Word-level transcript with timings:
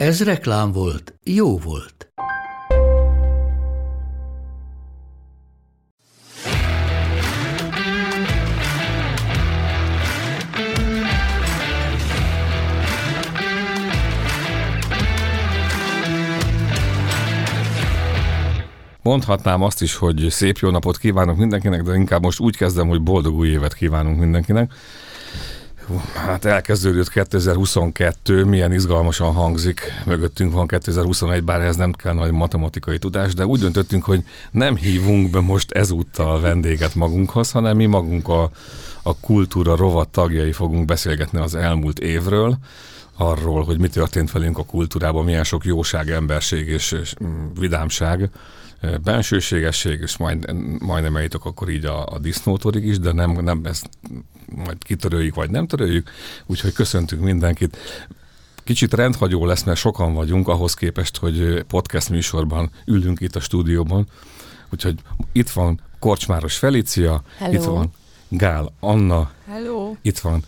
Ez 0.00 0.24
reklám 0.24 0.72
volt, 0.72 1.14
jó 1.24 1.58
volt. 1.58 2.12
Mondhatnám 19.02 19.62
azt 19.62 19.82
is, 19.82 19.94
hogy 19.94 20.26
szép 20.28 20.56
jó 20.56 20.70
napot 20.70 20.98
kívánok 20.98 21.36
mindenkinek, 21.36 21.82
de 21.82 21.94
inkább 21.94 22.22
most 22.22 22.40
úgy 22.40 22.56
kezdem, 22.56 22.88
hogy 22.88 23.02
boldog 23.02 23.34
új 23.34 23.48
évet 23.48 23.74
kívánunk 23.74 24.18
mindenkinek. 24.18 24.72
Hát 26.14 26.44
elkezdődött 26.44 27.08
2022, 27.08 28.44
milyen 28.44 28.72
izgalmasan 28.72 29.32
hangzik, 29.32 29.80
mögöttünk 30.06 30.52
van 30.52 30.66
2021, 30.66 31.44
bár 31.44 31.60
ez 31.60 31.76
nem 31.76 31.92
kell 31.92 32.14
nagy 32.14 32.30
matematikai 32.30 32.98
tudás, 32.98 33.34
de 33.34 33.46
úgy 33.46 33.60
döntöttünk, 33.60 34.04
hogy 34.04 34.24
nem 34.50 34.76
hívunk 34.76 35.30
be 35.30 35.40
most 35.40 35.70
ezúttal 35.70 36.40
vendéget 36.40 36.94
magunkhoz, 36.94 37.50
hanem 37.50 37.76
mi 37.76 37.86
magunk 37.86 38.28
a, 38.28 38.50
a 39.02 39.16
kultúra 39.20 39.76
rovat 39.76 40.08
tagjai 40.08 40.52
fogunk 40.52 40.84
beszélgetni 40.84 41.38
az 41.38 41.54
elmúlt 41.54 41.98
évről, 41.98 42.58
arról, 43.16 43.64
hogy 43.64 43.78
mi 43.78 43.88
történt 43.88 44.32
velünk 44.32 44.58
a 44.58 44.64
kultúrában, 44.64 45.24
milyen 45.24 45.44
sok 45.44 45.64
jóság, 45.64 46.10
emberség 46.10 46.68
és, 46.68 46.92
és 46.92 47.14
mm, 47.24 47.46
vidámság 47.58 48.30
bensőségesség, 49.04 50.00
és 50.00 50.16
majd, 50.16 50.52
majdnem 50.82 51.16
eljutok 51.16 51.44
akkor 51.44 51.68
így 51.68 51.84
a, 51.84 52.06
a 52.06 52.18
disznótorig 52.18 52.84
is, 52.84 52.98
de 52.98 53.12
nem, 53.12 53.30
nem 53.30 53.60
ezt 53.64 53.88
majd 54.54 54.76
kitöröljük, 54.84 55.34
vagy 55.34 55.50
nem 55.50 55.66
töröljük, 55.66 56.10
úgyhogy 56.46 56.72
köszöntünk 56.72 57.22
mindenkit. 57.22 57.76
Kicsit 58.64 58.94
rendhagyó 58.94 59.46
lesz, 59.46 59.62
mert 59.62 59.78
sokan 59.78 60.14
vagyunk, 60.14 60.48
ahhoz 60.48 60.74
képest, 60.74 61.16
hogy 61.16 61.64
podcast 61.68 62.08
műsorban 62.08 62.70
ülünk 62.86 63.20
itt 63.20 63.36
a 63.36 63.40
stúdióban, 63.40 64.06
úgyhogy 64.72 64.98
itt 65.32 65.50
van 65.50 65.80
Korcsmáros 65.98 66.56
Felícia, 66.56 67.22
Hello. 67.38 67.52
itt 67.54 67.62
van 67.64 67.90
Gál 68.28 68.72
Anna, 68.80 69.30
Hello. 69.46 69.94
itt 70.02 70.18
van 70.18 70.42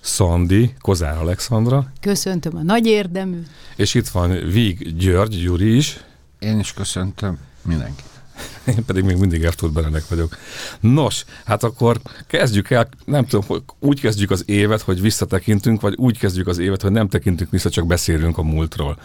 Szandi, 0.00 0.74
Kozár 0.80 1.16
Alexandra, 1.16 1.92
Köszöntöm 2.00 2.56
a 2.56 2.62
nagy 2.62 2.86
érdemű. 2.86 3.42
és 3.76 3.94
itt 3.94 4.08
van 4.08 4.50
Víg 4.50 4.96
György 4.96 5.42
Gyuri 5.42 5.76
is, 5.76 6.00
Én 6.38 6.58
is 6.58 6.72
köszöntöm 6.72 7.38
mindenkit. 7.62 8.04
Én 8.76 8.84
pedig 8.84 9.04
még 9.04 9.16
mindig 9.16 9.44
Ertúr 9.44 9.70
Berenek 9.70 10.08
vagyok. 10.08 10.36
Nos, 10.80 11.24
hát 11.44 11.62
akkor 11.62 12.00
kezdjük 12.26 12.70
el, 12.70 12.88
nem 13.04 13.26
tudom, 13.26 13.62
úgy 13.78 14.00
kezdjük 14.00 14.30
az 14.30 14.42
évet, 14.46 14.80
hogy 14.80 15.00
visszatekintünk, 15.00 15.80
vagy 15.80 15.94
úgy 15.96 16.18
kezdjük 16.18 16.46
az 16.46 16.58
évet, 16.58 16.82
hogy 16.82 16.92
nem 16.92 17.08
tekintünk 17.08 17.50
vissza, 17.50 17.70
csak 17.70 17.86
beszélünk 17.86 18.38
a 18.38 18.42
múltról. 18.42 18.98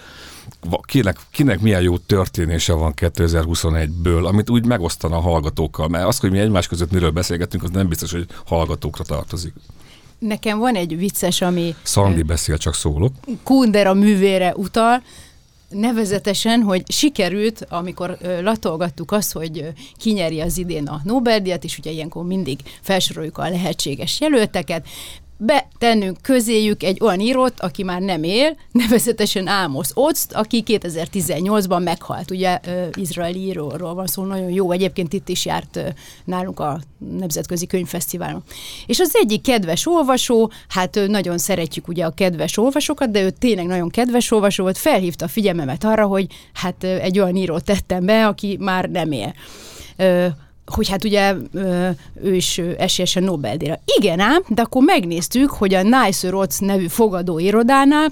Kinek, 0.85 1.17
kinek 1.31 1.59
milyen 1.59 1.81
jó 1.81 1.97
történése 1.97 2.73
van 2.73 2.93
2021-ből, 2.95 4.25
amit 4.25 4.49
úgy 4.49 4.65
megosztana 4.65 5.17
a 5.17 5.21
hallgatókkal, 5.21 5.87
mert 5.87 6.07
az, 6.07 6.19
hogy 6.19 6.31
mi 6.31 6.39
egymás 6.39 6.67
között 6.67 6.91
miről 6.91 7.11
beszélgetünk, 7.11 7.63
az 7.63 7.69
nem 7.69 7.87
biztos, 7.87 8.11
hogy 8.11 8.27
hallgatókra 8.45 9.03
tartozik. 9.03 9.53
Nekem 10.19 10.59
van 10.59 10.75
egy 10.75 10.97
vicces, 10.97 11.41
ami 11.41 11.75
Szandi 11.83 12.21
beszél, 12.21 12.57
csak 12.57 12.75
szólok. 12.75 13.13
Kundera 13.43 13.93
művére 13.93 14.53
utal, 14.55 15.03
nevezetesen, 15.73 16.61
hogy 16.61 16.91
sikerült, 16.91 17.65
amikor 17.69 18.17
latolgattuk 18.41 19.11
azt, 19.11 19.31
hogy 19.31 19.67
kinyeri 19.97 20.41
az 20.41 20.57
idén 20.57 20.87
a 20.87 21.01
Nobel-díjat, 21.03 21.63
és 21.63 21.77
ugye 21.77 21.91
ilyenkor 21.91 22.25
mindig 22.25 22.59
felsoroljuk 22.81 23.37
a 23.37 23.49
lehetséges 23.49 24.19
jelölteket, 24.19 24.87
betennünk 25.45 26.17
közéjük 26.21 26.83
egy 26.83 26.97
olyan 27.01 27.19
írót, 27.19 27.59
aki 27.59 27.83
már 27.83 28.01
nem 28.01 28.23
él, 28.23 28.57
nevezetesen 28.71 29.47
Ámos 29.47 29.89
Ozt, 29.93 30.33
aki 30.33 30.63
2018-ban 30.65 31.83
meghalt. 31.83 32.31
Ugye 32.31 32.59
izraeli 32.93 33.39
íróról 33.39 33.93
van 33.93 34.07
szó, 34.07 34.23
nagyon 34.23 34.49
jó, 34.49 34.71
egyébként 34.71 35.13
itt 35.13 35.29
is 35.29 35.45
járt 35.45 35.79
nálunk 36.25 36.59
a 36.59 36.79
Nemzetközi 37.17 37.65
Könyvfesztiválon. 37.65 38.43
És 38.85 38.99
az 38.99 39.11
egyik 39.13 39.41
kedves 39.41 39.87
olvasó, 39.87 40.51
hát 40.67 40.99
nagyon 41.07 41.37
szeretjük 41.37 41.87
ugye 41.87 42.05
a 42.05 42.09
kedves 42.11 42.57
olvasókat, 42.57 43.11
de 43.11 43.21
ő 43.21 43.29
tényleg 43.29 43.65
nagyon 43.65 43.89
kedves 43.89 44.31
olvasó 44.31 44.63
volt, 44.63 44.77
felhívta 44.77 45.25
a 45.25 45.27
figyelmemet 45.27 45.83
arra, 45.83 46.05
hogy 46.05 46.27
hát 46.53 46.83
egy 46.83 47.19
olyan 47.19 47.35
írót 47.35 47.63
tettem 47.63 48.05
be, 48.05 48.27
aki 48.27 48.57
már 48.59 48.89
nem 48.89 49.11
él. 49.11 49.33
Hogy 50.65 50.89
hát 50.89 51.03
ugye 51.03 51.35
ő 52.23 52.35
is 52.35 52.57
esélyesen 52.57 53.23
Nobel-díjra. 53.23 53.79
Igen 53.85 54.19
ám, 54.19 54.43
de 54.47 54.61
akkor 54.61 54.83
megnéztük, 54.83 55.49
hogy 55.49 55.73
a 55.73 55.83
Nice 55.83 56.29
Rots 56.29 56.59
nevű 56.59 56.87
fogadóirodánál 56.87 58.11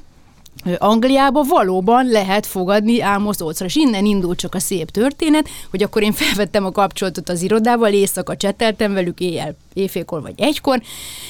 ö, 0.65 0.73
Angliában 0.77 1.45
valóban 1.47 2.07
lehet 2.07 2.45
fogadni 2.45 3.01
Ámos 3.01 3.41
Olcra, 3.41 3.65
és 3.65 3.75
innen 3.75 4.05
indul 4.05 4.35
csak 4.35 4.55
a 4.55 4.59
szép 4.59 4.91
történet, 4.91 5.49
hogy 5.69 5.83
akkor 5.83 6.03
én 6.03 6.11
felvettem 6.11 6.65
a 6.65 6.71
kapcsolatot 6.71 7.29
az 7.29 7.41
irodával, 7.41 7.91
éjszaka 7.93 8.35
cseteltem 8.35 8.93
velük 8.93 9.19
éjjel, 9.19 9.55
éjfélkor 9.73 10.21
vagy 10.21 10.33
egykor, 10.37 10.81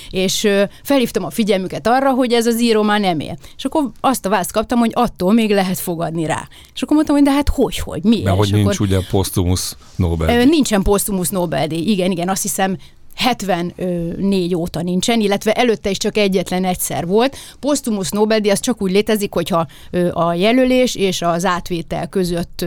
és 0.09 0.47
felhívtam 0.83 1.23
a 1.23 1.29
figyelmüket 1.29 1.87
arra, 1.87 2.11
hogy 2.11 2.33
ez 2.33 2.45
az 2.45 2.61
író 2.61 2.81
már 2.81 2.99
nem 2.99 3.19
él. 3.19 3.37
És 3.57 3.65
akkor 3.65 3.89
azt 3.99 4.25
a 4.25 4.29
választ 4.29 4.51
kaptam, 4.51 4.79
hogy 4.79 4.91
attól 4.93 5.33
még 5.33 5.51
lehet 5.51 5.79
fogadni 5.79 6.25
rá. 6.25 6.47
És 6.73 6.81
akkor 6.81 6.95
mondtam, 6.95 7.15
hogy 7.15 7.25
de 7.25 7.31
hát 7.31 7.49
hogy, 7.49 7.77
hogy, 7.77 8.03
miért? 8.03 8.23
Mert 8.23 8.37
hogy 8.37 8.51
nincs 8.51 8.75
akkor, 8.75 8.87
ugye 8.87 8.99
posztumusz 9.09 9.77
Nobel. 9.95 10.45
Nincsen 10.45 10.81
posztumusz 10.81 11.29
Nobel-díj, 11.29 11.91
igen, 11.91 12.11
igen, 12.11 12.29
azt 12.29 12.41
hiszem 12.41 12.77
74 13.15 14.55
óta 14.55 14.81
nincsen, 14.81 15.19
illetve 15.19 15.51
előtte 15.51 15.89
is 15.89 15.97
csak 15.97 16.17
egyetlen 16.17 16.65
egyszer 16.65 17.07
volt. 17.07 17.37
Posztumusz 17.59 18.09
Nobel-díj 18.09 18.51
az 18.51 18.59
csak 18.59 18.81
úgy 18.81 18.91
létezik, 18.91 19.33
hogyha 19.33 19.67
a 20.11 20.33
jelölés 20.33 20.95
és 20.95 21.21
az 21.21 21.45
átvétel 21.45 22.07
között 22.07 22.65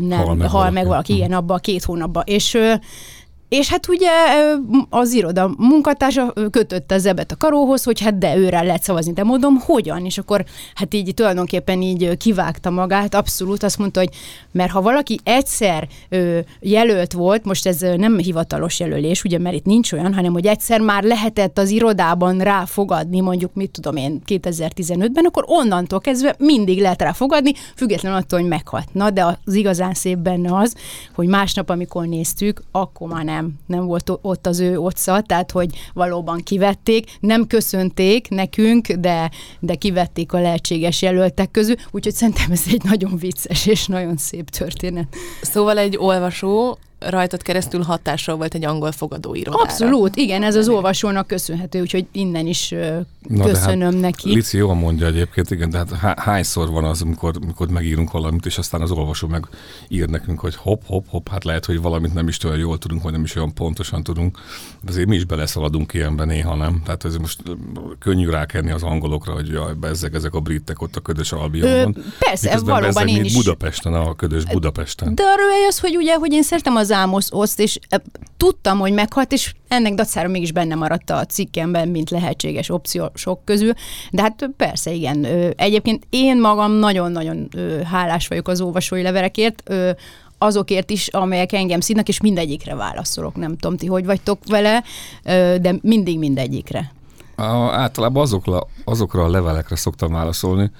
nem 0.00 0.24
Hal 0.24 0.34
meg 0.34 0.48
hal 0.48 0.58
valaki. 0.58 0.74
meg 0.74 0.86
valaki, 0.86 1.14
igen, 1.14 1.32
abban 1.32 1.56
a 1.56 1.60
két 1.60 1.84
hónapban. 1.84 2.22
És 2.26 2.58
és 3.48 3.68
hát 3.68 3.88
ugye 3.88 4.10
az 4.90 5.12
iroda 5.12 5.54
munkatársa 5.58 6.32
kötötte 6.50 6.94
az 6.94 7.06
ebet 7.06 7.32
a 7.32 7.36
karóhoz, 7.36 7.84
hogy 7.84 8.00
hát 8.00 8.18
de 8.18 8.36
őre 8.36 8.62
lehet 8.62 8.82
szavazni, 8.82 9.12
de 9.12 9.24
mondom, 9.24 9.58
hogyan? 9.58 10.04
És 10.04 10.18
akkor 10.18 10.44
hát 10.74 10.94
így 10.94 11.14
tulajdonképpen 11.14 11.82
így 11.82 12.16
kivágta 12.16 12.70
magát, 12.70 13.14
abszolút 13.14 13.62
azt 13.62 13.78
mondta, 13.78 14.00
hogy 14.00 14.10
mert 14.52 14.70
ha 14.70 14.82
valaki 14.82 15.18
egyszer 15.24 15.88
jelölt 16.60 17.12
volt, 17.12 17.44
most 17.44 17.66
ez 17.66 17.80
nem 17.80 18.18
hivatalos 18.18 18.80
jelölés, 18.80 19.24
ugye, 19.24 19.38
mert 19.38 19.56
itt 19.56 19.64
nincs 19.64 19.92
olyan, 19.92 20.14
hanem 20.14 20.32
hogy 20.32 20.46
egyszer 20.46 20.80
már 20.80 21.02
lehetett 21.02 21.58
az 21.58 21.70
irodában 21.70 22.38
ráfogadni, 22.38 23.20
mondjuk 23.20 23.54
mit 23.54 23.70
tudom 23.70 23.96
én 23.96 24.22
2015-ben, 24.26 25.24
akkor 25.24 25.44
onnantól 25.46 26.00
kezdve 26.00 26.34
mindig 26.38 26.80
lehet 26.80 27.02
rá 27.02 27.12
fogadni, 27.12 27.52
függetlenül 27.76 28.18
attól, 28.18 28.40
hogy 28.40 28.48
meghalt. 28.48 28.88
Na, 28.92 29.10
de 29.10 29.24
az 29.44 29.54
igazán 29.54 29.94
szép 29.94 30.18
benne 30.18 30.56
az, 30.56 30.74
hogy 31.14 31.26
másnap, 31.26 31.70
amikor 31.70 32.06
néztük, 32.06 32.62
akkor 32.70 33.08
már 33.08 33.24
nem, 33.24 33.33
nem 33.66 33.86
volt 33.86 34.10
o- 34.10 34.18
ott 34.22 34.46
az 34.46 34.60
ő 34.60 34.78
otca, 34.78 35.20
tehát 35.20 35.50
hogy 35.50 35.90
valóban 35.94 36.40
kivették, 36.42 37.16
nem 37.20 37.46
köszönték 37.46 38.28
nekünk, 38.28 38.92
de, 38.92 39.30
de 39.60 39.74
kivették 39.74 40.32
a 40.32 40.40
lehetséges 40.40 41.02
jelöltek 41.02 41.50
közül, 41.50 41.74
úgyhogy 41.90 42.14
szerintem 42.14 42.52
ez 42.52 42.62
egy 42.66 42.82
nagyon 42.82 43.16
vicces 43.16 43.66
és 43.66 43.86
nagyon 43.86 44.16
szép 44.16 44.50
történet. 44.50 45.16
Szóval 45.42 45.78
egy 45.78 45.96
olvasó 45.96 46.78
rajtad 47.08 47.42
keresztül 47.42 47.82
hatással 47.82 48.36
volt 48.36 48.54
egy 48.54 48.64
angol 48.64 48.92
fogadóirodára. 48.92 49.62
Abszolút, 49.62 50.16
igen, 50.16 50.42
ez 50.42 50.54
az 50.54 50.68
olvasónak 50.68 51.26
köszönhető, 51.26 51.80
úgyhogy 51.80 52.06
innen 52.12 52.46
is 52.46 52.74
Na, 53.28 53.44
de 53.44 53.50
köszönöm 53.50 53.92
hát, 53.92 54.00
neki. 54.00 54.34
Lici 54.34 54.56
jól 54.56 54.74
mondja 54.74 55.06
egyébként, 55.06 55.50
igen, 55.50 55.70
de 55.70 55.78
hát 55.78 55.92
há- 55.92 56.18
hányszor 56.18 56.70
van 56.70 56.84
az, 56.84 57.02
amikor, 57.02 57.34
amikor 57.42 57.68
megírunk 57.68 58.10
valamit, 58.10 58.46
és 58.46 58.58
aztán 58.58 58.80
az 58.80 58.90
olvasó 58.90 59.28
meg 59.28 59.46
ír 59.88 60.08
nekünk, 60.08 60.40
hogy 60.40 60.54
hopp, 60.54 60.80
hopp, 60.86 61.04
hopp, 61.08 61.28
hát 61.28 61.44
lehet, 61.44 61.64
hogy 61.64 61.80
valamit 61.80 62.14
nem 62.14 62.28
is 62.28 62.44
olyan 62.44 62.58
jól 62.58 62.78
tudunk, 62.78 63.02
vagy 63.02 63.12
nem 63.12 63.22
is 63.22 63.36
olyan 63.36 63.54
pontosan 63.54 64.02
tudunk, 64.02 64.38
de 64.80 64.90
azért 64.90 65.08
mi 65.08 65.16
is 65.16 65.24
beleszaladunk 65.24 65.92
ilyenben 65.94 66.26
néha, 66.26 66.54
nem? 66.54 66.82
Tehát 66.84 67.04
ez 67.04 67.16
most 67.16 67.40
könnyű 67.98 68.28
rákenni 68.28 68.70
az 68.70 68.82
angolokra, 68.82 69.32
hogy 69.32 69.48
jaj, 69.48 69.72
bezzeg 69.74 70.14
ezek 70.14 70.34
a 70.34 70.40
britek 70.40 70.82
ott 70.82 70.96
a 70.96 71.00
ködös 71.00 71.32
albionban. 71.32 71.94
Ö, 71.96 72.00
persze, 72.18 72.58
valóban 72.58 72.80
bezzeg 72.80 73.08
én 73.08 73.24
is- 73.24 73.34
Budapesten, 73.34 73.94
a 73.94 74.14
ködös 74.14 74.44
Budapesten. 74.44 75.14
De 75.14 75.22
arról 75.22 75.66
az, 75.68 75.80
hogy 75.80 75.96
ugye, 75.96 76.14
hogy 76.14 76.32
én 76.32 76.42
szeretem 76.42 76.76
az 76.76 76.90
Ámos 76.94 77.26
Oszt, 77.30 77.60
és 77.60 77.78
e, 77.88 78.02
tudtam, 78.36 78.78
hogy 78.78 78.92
meghalt, 78.92 79.32
és 79.32 79.54
ennek 79.68 79.94
dacára 79.94 80.28
mégis 80.28 80.52
benne 80.52 80.74
maradt 80.74 81.10
a 81.10 81.24
cikkemben, 81.24 81.88
mint 81.88 82.10
lehetséges 82.10 82.70
opció 82.70 83.10
sok 83.14 83.44
közül. 83.44 83.72
De 84.10 84.22
hát 84.22 84.50
persze, 84.56 84.92
igen. 84.92 85.24
Egyébként 85.56 86.06
én 86.10 86.40
magam 86.40 86.72
nagyon-nagyon 86.72 87.48
hálás 87.84 88.28
vagyok 88.28 88.48
az 88.48 88.60
olvasói 88.60 89.02
levelekért. 89.02 89.62
Ö, 89.64 89.90
azokért 90.38 90.90
is, 90.90 91.08
amelyek 91.08 91.52
engem 91.52 91.80
színak, 91.80 92.08
és 92.08 92.20
mindegyikre 92.20 92.74
válaszolok. 92.74 93.36
Nem 93.36 93.56
tudom, 93.56 93.76
ti 93.76 93.86
hogy 93.86 94.04
vagytok 94.04 94.38
vele, 94.46 94.82
de 95.60 95.74
mindig 95.80 96.18
mindegyikre. 96.18 96.92
A, 97.36 97.42
általában 97.72 98.22
azokra, 98.22 98.66
azokra 98.84 99.24
a 99.24 99.30
levelekre 99.30 99.76
szoktam 99.76 100.12
válaszolni, 100.12 100.70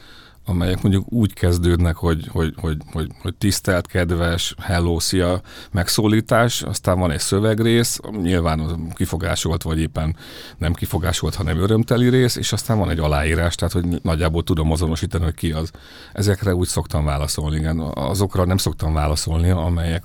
amelyek 0.46 0.82
mondjuk 0.82 1.12
úgy 1.12 1.32
kezdődnek, 1.32 1.96
hogy, 1.96 2.28
hogy, 2.28 2.54
hogy, 2.56 2.76
hogy, 2.92 3.10
hogy 3.22 3.34
tisztelt, 3.34 3.86
kedves, 3.86 4.54
hello, 4.60 5.00
szia, 5.00 5.40
megszólítás, 5.70 6.62
aztán 6.62 6.98
van 6.98 7.10
egy 7.10 7.20
szövegrész, 7.20 8.00
nyilván 8.22 8.92
kifogásolt, 8.94 9.62
vagy 9.62 9.80
éppen 9.80 10.16
nem 10.58 10.72
kifogásolt, 10.72 11.34
hanem 11.34 11.58
örömteli 11.58 12.08
rész, 12.08 12.36
és 12.36 12.52
aztán 12.52 12.78
van 12.78 12.90
egy 12.90 12.98
aláírás, 12.98 13.54
tehát 13.54 13.74
hogy 13.74 13.84
nagyjából 14.02 14.42
tudom 14.42 14.70
azonosítani, 14.70 15.24
hogy 15.24 15.34
ki 15.34 15.52
az. 15.52 15.70
Ezekre 16.12 16.54
úgy 16.54 16.68
szoktam 16.68 17.04
válaszolni, 17.04 17.56
igen. 17.56 17.78
Azokra 17.94 18.44
nem 18.44 18.56
szoktam 18.56 18.92
válaszolni, 18.92 19.50
amelyek 19.50 20.04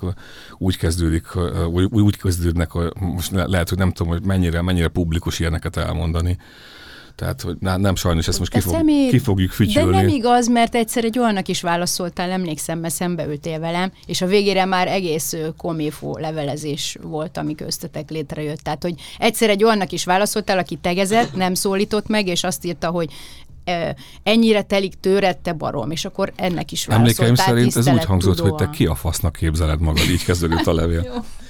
úgy 0.57 0.77
kezdődik, 0.77 1.27
úgy, 1.71 1.83
úgy 1.91 2.17
kezdődnek, 2.17 2.71
most 2.99 3.31
lehet, 3.31 3.69
hogy 3.69 3.77
nem 3.77 3.91
tudom, 3.91 4.11
hogy 4.11 4.25
mennyire, 4.25 4.61
mennyire 4.61 4.87
publikus 4.87 5.39
ilyeneket 5.39 5.77
elmondani. 5.77 6.37
Tehát, 7.19 7.41
hogy 7.41 7.55
nem, 7.59 7.81
nem 7.81 7.95
sajnos 7.95 8.27
ezt 8.27 8.39
most 8.39 8.51
ki, 8.51 8.59
fog, 8.59 8.73
személy... 8.73 9.09
ki 9.09 9.19
fogjuk 9.19 9.51
fütyülni. 9.51 9.91
De 9.91 9.97
nem 9.97 10.07
igaz, 10.07 10.47
mert 10.47 10.75
egyszer 10.75 11.03
egy 11.03 11.19
olyannak 11.19 11.47
is 11.47 11.61
válaszoltál, 11.61 12.31
emlékszem, 12.31 12.79
mert 12.79 12.93
szembeültél 12.93 13.59
velem, 13.59 13.91
és 14.05 14.21
a 14.21 14.25
végére 14.25 14.65
már 14.65 14.87
egész 14.87 15.35
koméfó 15.57 16.17
levelezés 16.17 16.97
volt, 17.01 17.37
ami 17.37 17.55
köztetek 17.55 18.09
létrejött. 18.09 18.59
Tehát, 18.59 18.83
hogy 18.83 18.93
egyszer 19.17 19.49
egy 19.49 19.63
olyannak 19.63 19.91
is 19.91 20.03
válaszoltál, 20.03 20.57
aki 20.57 20.75
tegezett, 20.75 21.35
nem 21.35 21.53
szólított 21.53 22.07
meg, 22.07 22.27
és 22.27 22.43
azt 22.43 22.65
írta, 22.65 22.89
hogy 22.89 23.09
ennyire 24.23 24.61
telik 24.61 24.93
tőred, 24.99 25.37
te 25.37 25.53
barom, 25.53 25.91
és 25.91 26.05
akkor 26.05 26.31
ennek 26.35 26.71
is 26.71 26.85
válaszoltál. 26.85 27.25
Emlékeim 27.25 27.55
szerint 27.55 27.75
ez 27.75 27.93
úgy 27.93 28.05
hangzott, 28.05 28.35
tudóan. 28.35 28.57
hogy 28.57 28.67
te 28.67 28.75
ki 28.75 28.85
a 28.85 28.95
fasznak 28.95 29.33
képzeled 29.33 29.79
magad, 29.79 30.09
így 30.09 30.23
kezdődött 30.23 30.67
a 30.67 30.73
levél. 30.73 31.23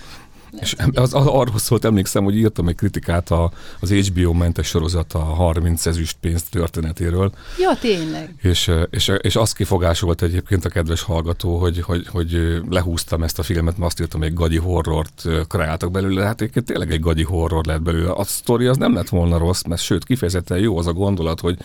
És 0.59 0.75
az, 0.93 1.13
az, 1.13 1.25
arról 1.25 1.57
szólt, 1.57 1.85
emlékszem, 1.85 2.23
hogy 2.23 2.35
írtam 2.35 2.67
egy 2.67 2.75
kritikát 2.75 3.31
a, 3.31 3.51
az 3.79 3.91
HBO 3.91 4.33
mentes 4.33 4.67
sorozat 4.67 5.13
a 5.13 5.19
30 5.19 5.85
ezüst 5.85 6.17
pénz 6.21 6.43
történetéről. 6.43 7.31
Ja, 7.59 7.77
tényleg. 7.79 8.35
És, 8.41 8.71
és, 8.89 9.11
és 9.21 9.35
azt 9.35 9.55
kifogásolt 9.55 10.21
egyébként 10.21 10.65
a 10.65 10.69
kedves 10.69 11.01
hallgató, 11.01 11.57
hogy, 11.57 11.81
hogy, 11.81 12.07
hogy 12.07 12.61
lehúztam 12.69 13.23
ezt 13.23 13.39
a 13.39 13.43
filmet, 13.43 13.77
mert 13.77 13.91
azt 13.91 14.01
írtam, 14.01 14.19
hogy 14.19 14.29
egy 14.29 14.35
gagyi 14.35 14.57
horrort 14.57 15.23
kreáltak 15.47 15.91
belőle. 15.91 16.23
Hát 16.23 16.41
egyébként 16.41 16.65
tényleg 16.65 16.91
egy 16.91 16.99
gagyi 16.99 17.23
horror 17.23 17.65
lett 17.65 17.81
belőle. 17.81 18.11
A 18.11 18.23
sztori 18.23 18.65
az 18.65 18.77
nem 18.77 18.93
lett 18.93 19.09
volna 19.09 19.37
rossz, 19.37 19.63
mert 19.63 19.81
sőt, 19.81 20.05
kifejezetten 20.05 20.59
jó 20.59 20.77
az 20.77 20.87
a 20.87 20.93
gondolat, 20.93 21.39
hogy 21.39 21.57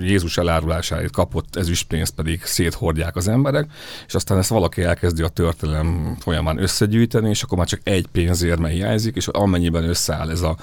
Jézus 0.00 0.38
elárulásáért 0.38 1.12
kapott 1.12 1.56
ezüstpénzt 1.56 2.14
pedig 2.14 2.44
széthordják 2.44 3.16
az 3.16 3.28
emberek, 3.28 3.70
és 4.06 4.14
aztán 4.14 4.38
ezt 4.38 4.48
valaki 4.48 4.82
elkezdi 4.82 5.22
a 5.22 5.28
történelem 5.28 6.16
folyamán 6.20 6.62
összegyűjteni, 6.62 7.28
és 7.28 7.42
akkor 7.42 7.58
már 7.58 7.66
csak 7.66 7.80
egy 7.82 8.06
pénzérme 8.12 8.68
hiányzik, 8.68 9.16
és 9.16 9.28
amennyiben 9.28 9.88
összeáll 9.88 10.30
ez 10.30 10.40
a, 10.40 10.56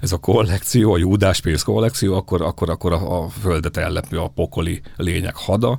ez 0.00 0.12
a 0.12 0.16
kollekció, 0.16 0.92
a 0.92 0.98
Júdás 0.98 1.40
pénz 1.40 1.62
kollekció, 1.62 2.14
akkor, 2.14 2.42
akkor, 2.42 2.70
akkor 2.70 2.92
a, 2.92 3.22
a 3.22 3.28
földet 3.28 3.76
ellepő 3.76 4.18
a 4.18 4.28
pokoli 4.28 4.80
lények 4.96 5.36
hada, 5.36 5.78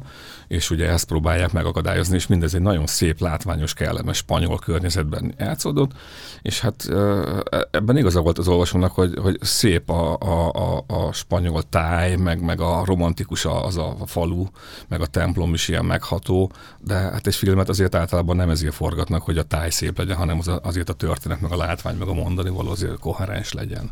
és 0.54 0.70
ugye 0.70 0.90
ezt 0.90 1.06
próbálják 1.06 1.52
megakadályozni, 1.52 2.16
és 2.16 2.28
mindez 2.28 2.54
egy 2.54 2.62
nagyon 2.62 2.86
szép, 2.86 3.20
látványos, 3.20 3.74
kellemes 3.74 4.18
spanyol 4.18 4.60
környezetben 4.60 5.34
játszódott, 5.38 5.92
és 6.42 6.60
hát 6.60 6.90
ebben 7.72 7.98
igaza 7.98 8.22
volt 8.22 8.38
az 8.38 8.48
olvasónak, 8.48 8.92
hogy, 8.92 9.14
hogy 9.22 9.38
szép 9.42 9.90
a, 9.90 10.18
a, 10.20 10.52
a, 10.52 10.84
a 10.88 11.12
spanyol 11.12 11.64
táj, 11.70 12.16
meg, 12.16 12.42
meg 12.42 12.62
a 12.62 12.84
romantikus 12.86 13.46
az 13.46 13.78
a, 13.78 13.96
a 14.00 14.06
falu, 14.06 14.46
meg 14.88 15.02
a 15.02 15.06
templom 15.06 15.54
is 15.54 15.68
ilyen 15.68 15.86
megható, 15.86 16.52
de 16.80 16.94
hát 16.94 17.28
egy 17.28 17.36
filmet 17.36 17.70
azért 17.70 17.96
általában 17.96 18.36
nem 18.36 18.50
ezért 18.50 18.74
forgatnak, 18.74 19.22
hogy 19.22 19.38
a 19.38 19.44
táj 19.44 19.70
szép 19.70 19.98
legyen, 19.98 20.16
hanem 20.16 20.40
az, 20.40 20.52
azért 20.62 20.90
a 20.90 20.94
történet, 20.94 21.42
meg 21.42 21.52
a 21.52 21.58
látvány, 21.58 21.96
meg 21.96 22.08
a 22.08 22.14
mondani 22.14 22.50
való 22.50 22.70
azért 22.70 23.00
koherens 23.00 23.54
legyen. 23.54 23.92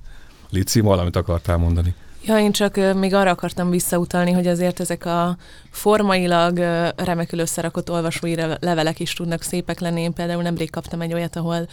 Lici, 0.49 0.79
valamit 0.79 1.15
akartál 1.15 1.57
mondani? 1.57 1.95
Ja, 2.23 2.39
én 2.39 2.51
csak 2.51 2.95
még 2.95 3.13
arra 3.13 3.29
akartam 3.29 3.69
visszautalni, 3.69 4.31
hogy 4.31 4.47
azért 4.47 4.79
ezek 4.79 5.05
a 5.05 5.37
formailag 5.69 6.57
remekül 6.95 7.39
összerakott 7.39 7.89
olvasói 7.89 8.35
levelek 8.59 8.99
is 8.99 9.13
tudnak 9.13 9.41
szépek 9.41 9.79
lenni. 9.79 10.01
Én 10.01 10.13
például 10.13 10.41
nemrég 10.41 10.69
kaptam 10.69 11.01
egy 11.01 11.13
olyat, 11.13 11.35
ahol 11.35 11.67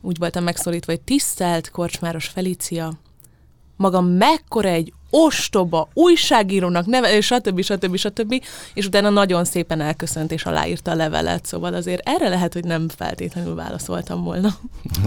úgy 0.00 0.18
voltam 0.18 0.44
megszólítva, 0.44 0.92
hogy 0.92 1.00
tisztelt 1.00 1.70
Korcsmáros 1.70 2.26
Felícia, 2.26 2.92
maga 3.76 4.00
mekkora 4.00 4.68
egy 4.68 4.92
ostoba 5.10 5.88
újságírónak 5.92 6.86
neve, 6.86 7.16
és 7.16 7.26
stb. 7.26 7.62
stb. 7.62 7.96
stb. 7.96 8.44
És 8.74 8.86
utána 8.86 9.10
nagyon 9.10 9.44
szépen 9.44 9.80
elköszönt 9.80 10.32
és 10.32 10.44
aláírta 10.44 10.90
a 10.90 10.94
levelet, 10.94 11.46
szóval 11.46 11.74
azért 11.74 12.08
erre 12.08 12.28
lehet, 12.28 12.52
hogy 12.52 12.64
nem 12.64 12.88
feltétlenül 12.88 13.54
válaszoltam 13.54 14.24
volna. 14.24 14.48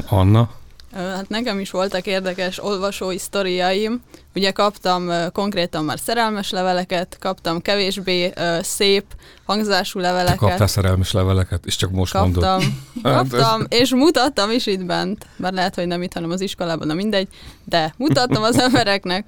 Anna? 0.09 0.49
Hát 0.93 1.29
nekem 1.29 1.59
is 1.59 1.71
voltak 1.71 2.05
érdekes 2.05 2.63
olvasói 2.63 3.17
sztoriaim. 3.17 4.01
Ugye 4.35 4.51
kaptam 4.51 5.11
konkrétan 5.31 5.83
már 5.85 5.99
szerelmes 5.99 6.49
leveleket, 6.49 7.17
kaptam 7.19 7.61
kevésbé 7.61 8.33
szép 8.61 9.05
hangzású 9.45 9.99
leveleket. 9.99 10.39
Te 10.39 10.45
kaptál 10.45 10.67
szerelmes 10.67 11.11
leveleket, 11.11 11.65
és 11.65 11.75
csak 11.75 11.91
most 11.91 12.11
kaptam, 12.11 12.31
mondod. 12.31 12.63
Kaptam, 13.03 13.59
hát 13.61 13.73
és 13.73 13.93
mutattam 13.93 14.51
is 14.51 14.65
itt 14.65 14.85
bent. 14.85 15.25
Bár 15.37 15.53
lehet, 15.53 15.75
hogy 15.75 15.87
nem 15.87 16.01
itt, 16.01 16.13
hanem 16.13 16.29
az 16.29 16.41
iskolában, 16.41 16.87
na 16.87 16.93
mindegy. 16.93 17.27
De 17.63 17.93
mutattam 17.97 18.43
az 18.43 18.59
embereknek. 18.67 19.25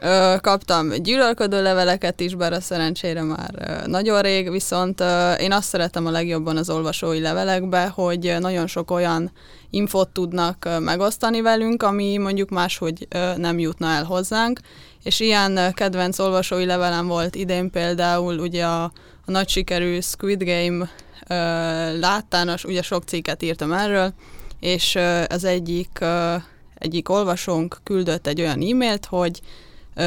Ö, 0.00 0.34
kaptam 0.40 0.90
gyűlölködő 0.90 1.62
leveleket 1.62 2.20
is, 2.20 2.34
bár 2.34 2.52
a 2.52 2.60
szerencsére 2.60 3.22
már 3.22 3.50
ö, 3.54 3.86
nagyon 3.86 4.20
rég, 4.20 4.50
viszont 4.50 5.00
ö, 5.00 5.32
én 5.32 5.52
azt 5.52 5.68
szeretem 5.68 6.06
a 6.06 6.10
legjobban 6.10 6.56
az 6.56 6.70
olvasói 6.70 7.20
levelekbe, 7.20 7.86
hogy 7.86 8.36
nagyon 8.40 8.66
sok 8.66 8.90
olyan 8.90 9.32
infot 9.70 10.08
tudnak 10.08 10.64
ö, 10.64 10.78
megosztani 10.78 11.40
velünk, 11.40 11.82
ami 11.82 12.16
mondjuk 12.16 12.48
máshogy 12.48 13.06
ö, 13.10 13.36
nem 13.36 13.58
jutna 13.58 13.86
el 13.86 14.04
hozzánk, 14.04 14.60
és 15.02 15.20
ilyen 15.20 15.56
ö, 15.56 15.70
kedvenc 15.70 16.18
olvasói 16.18 16.64
levelem 16.64 17.06
volt 17.06 17.34
idén 17.34 17.70
például 17.70 18.38
ugye 18.38 18.64
a, 18.64 18.82
a 19.24 19.30
nagy 19.30 19.48
sikerű 19.48 20.00
Squid 20.00 20.44
Game 20.44 20.90
ö, 21.28 21.34
láttános, 21.98 22.64
ugye 22.64 22.82
sok 22.82 23.04
cikket 23.04 23.42
írtam 23.42 23.72
erről, 23.72 24.12
és 24.60 24.94
ö, 24.94 25.22
az 25.28 25.44
egyik, 25.44 25.98
ö, 26.00 26.34
egyik 26.74 27.08
olvasónk 27.08 27.78
küldött 27.84 28.26
egy 28.26 28.40
olyan 28.40 28.62
e-mailt, 28.62 29.06
hogy 29.06 29.40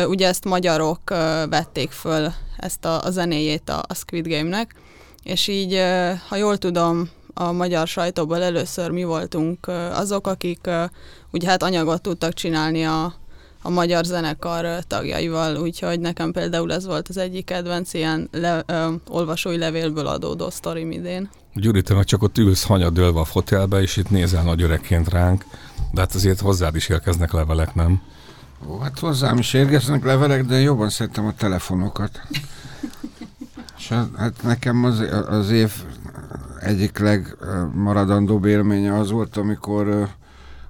Ugye 0.08 0.28
ezt 0.28 0.46
magyarok 0.46 1.10
vették 1.50 1.92
föl, 1.92 2.32
ezt 2.58 2.86
a, 2.86 3.04
a 3.04 3.12
zenéjét 3.12 3.70
a, 3.70 3.84
a 3.88 3.94
Squid 3.94 4.28
Game-nek, 4.28 4.76
és 5.24 5.48
így, 5.48 5.82
ha 6.28 6.36
jól 6.36 6.58
tudom, 6.58 7.10
a 7.34 7.52
magyar 7.52 7.88
sajtóból 7.88 8.44
először 8.44 8.90
mi 8.90 9.04
voltunk 9.04 9.68
azok, 9.94 10.28
akik 10.28 10.70
ugye 11.32 11.48
hát 11.48 11.64
anyagot 11.64 12.02
tudtak 12.02 12.34
csinálni 12.34 12.84
a, 12.84 13.14
a 13.62 13.70
magyar 13.70 14.04
zenekar 14.04 14.84
tagjaival, 14.88 15.56
úgyhogy 15.56 16.00
nekem 16.00 16.32
például 16.32 16.74
ez 16.74 16.86
volt 16.86 17.08
az 17.08 17.18
egyik 17.18 17.46
kedvenc 17.46 17.94
ilyen 17.94 18.30
le, 18.32 18.64
ö, 18.66 18.94
olvasói 19.08 19.58
levélből 19.58 20.08
adódó 20.08 20.50
sztorim 20.50 20.92
idén. 20.92 21.30
Gyuri, 21.54 21.82
te 21.82 22.04
csak 22.04 22.24
ott 22.24 22.38
ülsz 22.38 22.64
hanyadölve 22.64 23.20
a 23.20 23.26
fotelbe, 23.26 23.82
és 23.82 23.98
itt 23.98 24.10
nézel 24.10 24.44
nagy 24.44 24.62
öregként 24.62 25.10
ránk, 25.10 25.46
de 25.94 26.02
hát 26.02 26.16
azért 26.16 26.40
hozzád 26.40 26.76
is 26.76 26.90
érkeznek 26.90 27.32
levelek, 27.32 27.76
nem? 27.76 28.02
Ó, 28.68 28.80
hát 28.80 29.00
hozzám 29.00 29.38
is 29.38 29.54
érkeznek 29.54 30.04
levelek, 30.04 30.46
de 30.46 30.60
jobban 30.60 30.90
szeretem 30.90 31.26
a 31.26 31.34
telefonokat. 31.34 32.22
És 33.78 33.88
hát 34.18 34.44
nekem 34.44 34.84
az, 34.84 35.00
az 35.30 35.50
év 35.50 35.72
egyik 36.60 36.98
legmaradandóbb 36.98 38.46
élménye 38.46 38.98
az 38.98 39.12
volt, 39.12 39.38
amikor 39.38 40.08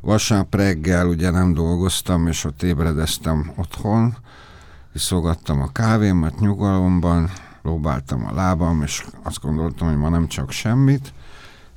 vasárnap 0.02 0.56
reggel 0.56 1.08
ugye 1.08 1.30
nem 1.30 1.54
dolgoztam, 1.54 2.28
és 2.28 2.44
ott 2.44 2.64
ébredeztem 2.64 3.52
otthon, 3.56 4.18
iszogattam 4.94 5.62
a 5.62 5.72
kávémat 5.72 6.40
nyugalomban, 6.40 7.30
próbáltam 7.62 8.26
a 8.26 8.34
lábam, 8.34 8.82
és 8.82 9.06
azt 9.24 9.42
gondoltam, 9.42 9.88
hogy 9.88 9.98
ma 9.98 10.10
nem 10.10 10.28
csak 10.28 10.52
semmit, 10.52 11.14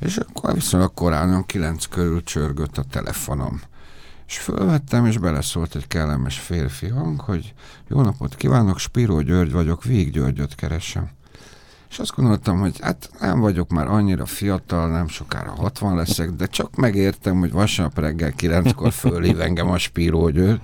és 0.00 0.16
akkor 0.16 0.54
viszonylag 0.54 0.94
korán, 0.94 1.46
kilenc 1.46 1.86
körül 1.86 2.22
csörgött 2.22 2.78
a 2.78 2.84
telefonom. 2.90 3.60
És 4.26 4.38
fölvettem, 4.38 5.06
és 5.06 5.18
beleszólt 5.18 5.74
egy 5.74 5.86
kellemes 5.86 6.38
férfi 6.38 6.88
hang, 6.88 7.20
hogy 7.20 7.54
jó 7.88 8.00
napot 8.00 8.34
kívánok, 8.34 8.78
Spiró 8.78 9.20
György 9.20 9.52
vagyok, 9.52 9.84
Vég 9.84 10.10
Györgyöt 10.10 10.54
keresem. 10.54 11.10
És 11.90 11.98
azt 11.98 12.14
gondoltam, 12.14 12.58
hogy 12.58 12.80
hát 12.80 13.10
nem 13.20 13.40
vagyok 13.40 13.70
már 13.70 13.86
annyira 13.86 14.26
fiatal, 14.26 14.90
nem 14.90 15.08
sokára 15.08 15.50
60 15.50 15.94
leszek, 15.94 16.30
de 16.30 16.46
csak 16.46 16.76
megértem, 16.76 17.38
hogy 17.38 17.52
vasárnap 17.52 17.98
reggel 17.98 18.32
9-kor 18.36 18.92
fölhív 18.92 19.40
engem 19.40 19.70
a 19.70 19.78
Spiró 19.78 20.28
György. 20.28 20.60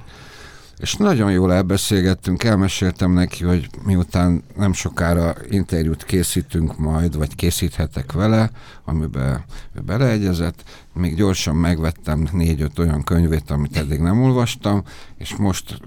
És 0.80 0.94
nagyon 0.94 1.32
jól 1.32 1.52
elbeszélgettünk, 1.52 2.44
elmeséltem 2.44 3.12
neki, 3.12 3.44
hogy 3.44 3.68
miután 3.84 4.42
nem 4.56 4.72
sokára 4.72 5.34
interjút 5.49 6.04
készítünk 6.04 6.78
majd, 6.78 7.16
vagy 7.16 7.34
készíthetek 7.34 8.12
vele, 8.12 8.50
amiben 8.84 9.44
ő 9.75 9.80
beleegyezett, 9.80 10.62
még 10.92 11.16
gyorsan 11.16 11.56
megvettem 11.56 12.28
négy-öt 12.32 12.78
olyan 12.78 13.02
könyvét, 13.02 13.50
amit 13.50 13.76
eddig 13.76 14.00
nem 14.00 14.22
olvastam, 14.22 14.82
és 15.16 15.37
most 15.37 15.80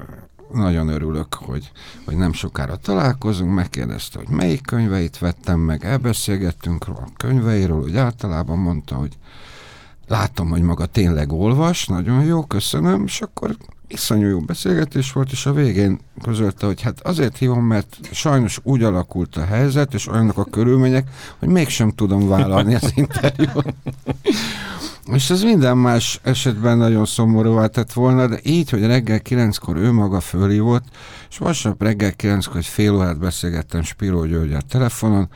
nagyon 0.53 0.87
örülök, 0.87 1.33
hogy, 1.33 1.71
hogy 2.05 2.15
nem 2.15 2.33
sokára 2.33 2.75
találkozunk, 2.75 3.53
megkérdezte, 3.53 4.17
hogy 4.17 4.29
melyik 4.29 4.61
könyveit 4.61 5.17
vettem 5.17 5.59
meg, 5.59 5.85
elbeszélgettünk 5.85 6.87
a 6.87 7.07
könyveiről, 7.17 7.81
hogy 7.81 7.97
általában 7.97 8.57
mondta, 8.57 8.95
hogy 8.95 9.17
látom, 10.07 10.49
hogy 10.49 10.61
maga 10.61 10.85
tényleg 10.85 11.31
olvas, 11.31 11.87
nagyon 11.87 12.23
jó, 12.23 12.43
köszönöm, 12.45 13.03
és 13.05 13.21
akkor 13.21 13.55
iszonyú 13.93 14.27
jó 14.27 14.39
beszélgetés 14.39 15.11
volt, 15.11 15.31
és 15.31 15.45
a 15.45 15.53
végén 15.53 15.99
közölte, 16.21 16.65
hogy 16.65 16.81
hát 16.81 16.99
azért 17.01 17.37
hívom, 17.37 17.65
mert 17.65 17.97
sajnos 18.11 18.59
úgy 18.63 18.83
alakult 18.83 19.35
a 19.37 19.45
helyzet, 19.45 19.93
és 19.93 20.07
olyanok 20.07 20.37
a 20.37 20.43
körülmények, 20.43 21.09
hogy 21.39 21.47
mégsem 21.47 21.91
tudom 21.91 22.27
vállalni 22.27 22.75
az 22.75 22.91
interjút. 22.95 23.73
És 25.13 25.29
ez 25.29 25.43
minden 25.43 25.77
más 25.77 26.19
esetben 26.23 26.77
nagyon 26.77 27.05
szomorúvá 27.05 27.67
tett 27.67 27.93
volna, 27.93 28.27
de 28.27 28.39
így, 28.43 28.69
hogy 28.69 28.85
reggel 28.85 29.21
kilenckor 29.21 29.77
ő 29.77 29.91
maga 29.91 30.19
fölhívott, 30.19 30.85
és 31.29 31.37
vasárnap 31.37 31.81
reggel 31.81 32.13
kilenckor 32.13 32.57
egy 32.57 32.65
fél 32.65 32.95
órát 32.95 33.19
beszélgettem 33.19 33.83
Spiró 33.83 34.25
Györgyel 34.25 34.61
telefonon, 34.61 35.29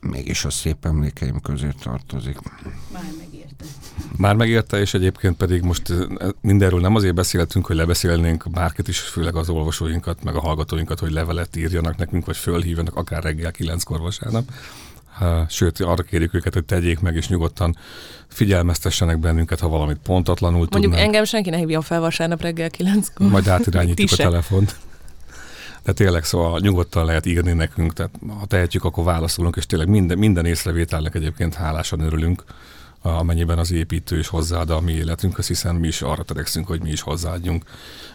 mégis 0.00 0.44
a 0.44 0.50
szép 0.50 0.84
emlékeim 0.84 1.40
közé 1.40 1.68
tartozik. 1.82 2.38
Már 2.92 3.02
megérte. 3.18 3.33
Már 4.16 4.34
megérte, 4.34 4.80
és 4.80 4.94
egyébként 4.94 5.36
pedig 5.36 5.62
most 5.62 5.92
mindenről 6.40 6.80
nem 6.80 6.94
azért 6.94 7.14
beszéltünk, 7.14 7.66
hogy 7.66 7.76
lebeszélnénk 7.76 8.50
bárkit 8.50 8.88
is, 8.88 8.98
főleg 8.98 9.36
az 9.36 9.48
olvasóinkat, 9.48 10.24
meg 10.24 10.34
a 10.34 10.40
hallgatóinkat, 10.40 10.98
hogy 10.98 11.10
levelet 11.10 11.56
írjanak 11.56 11.96
nekünk, 11.96 12.26
vagy 12.26 12.36
fölhívjanak 12.36 12.96
akár 12.96 13.22
reggel 13.22 13.50
kilenckor 13.50 14.00
vasárnap, 14.00 14.44
sőt, 15.48 15.80
arra 15.80 16.02
kérjük 16.02 16.34
őket, 16.34 16.54
hogy 16.54 16.64
tegyék 16.64 17.00
meg, 17.00 17.16
és 17.16 17.28
nyugodtan 17.28 17.76
figyelmeztessenek 18.28 19.18
bennünket, 19.18 19.60
ha 19.60 19.68
valamit 19.68 19.98
pontatlanul 20.02 20.58
Mondjuk 20.58 20.82
tudnak. 20.82 21.00
engem 21.00 21.24
senki 21.24 21.50
ne 21.50 21.56
hívjon 21.56 21.82
fel 21.82 22.00
vasárnap 22.00 22.40
reggel 22.40 22.70
kilenckor. 22.70 23.28
Majd 23.28 23.48
átirányítjuk 23.48 24.08
Ti 24.08 24.22
a 24.22 24.24
telefont. 24.24 24.76
De 25.82 25.92
tényleg 25.92 26.24
szóval 26.24 26.60
nyugodtan 26.60 27.04
lehet 27.04 27.26
írni 27.26 27.52
nekünk, 27.52 27.92
tehát 27.92 28.12
ha 28.38 28.46
tehetjük, 28.46 28.84
akkor 28.84 29.04
válaszolunk, 29.04 29.56
és 29.56 29.66
tényleg 29.66 29.88
minden, 29.88 30.18
minden 30.18 30.46
észrevételnek 30.46 31.14
egyébként 31.14 31.54
hálásan 31.54 32.00
örülünk, 32.00 32.44
amennyiben 33.06 33.58
az 33.58 33.70
építő 33.70 34.18
is 34.18 34.28
hozzáad 34.28 34.70
a 34.70 34.80
mi 34.80 34.92
életünkhöz, 34.92 35.46
hiszen 35.46 35.74
mi 35.74 35.86
is 35.86 36.02
arra 36.02 36.22
törekszünk, 36.22 36.66
hogy 36.66 36.82
mi 36.82 36.90
is 36.90 37.00
hozzáadjunk 37.00 37.64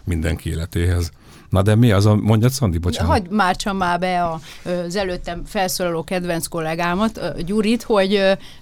mindenki 0.04 0.50
életéhez. 0.50 1.10
Na 1.50 1.62
de 1.62 1.74
mi 1.74 1.90
az 1.90 2.06
a, 2.06 2.14
mondjad 2.14 2.50
Szandi, 2.50 2.78
bocsánat. 2.78 3.10
Hagy 3.10 3.26
mártsam 3.30 3.76
már 3.76 3.98
be 3.98 4.24
a, 4.24 4.40
az 4.86 4.96
előttem 4.96 5.42
felszólaló 5.46 6.04
kedvenc 6.04 6.46
kollégámat, 6.46 7.20
Gyurit, 7.44 7.82
hogy 7.82 8.12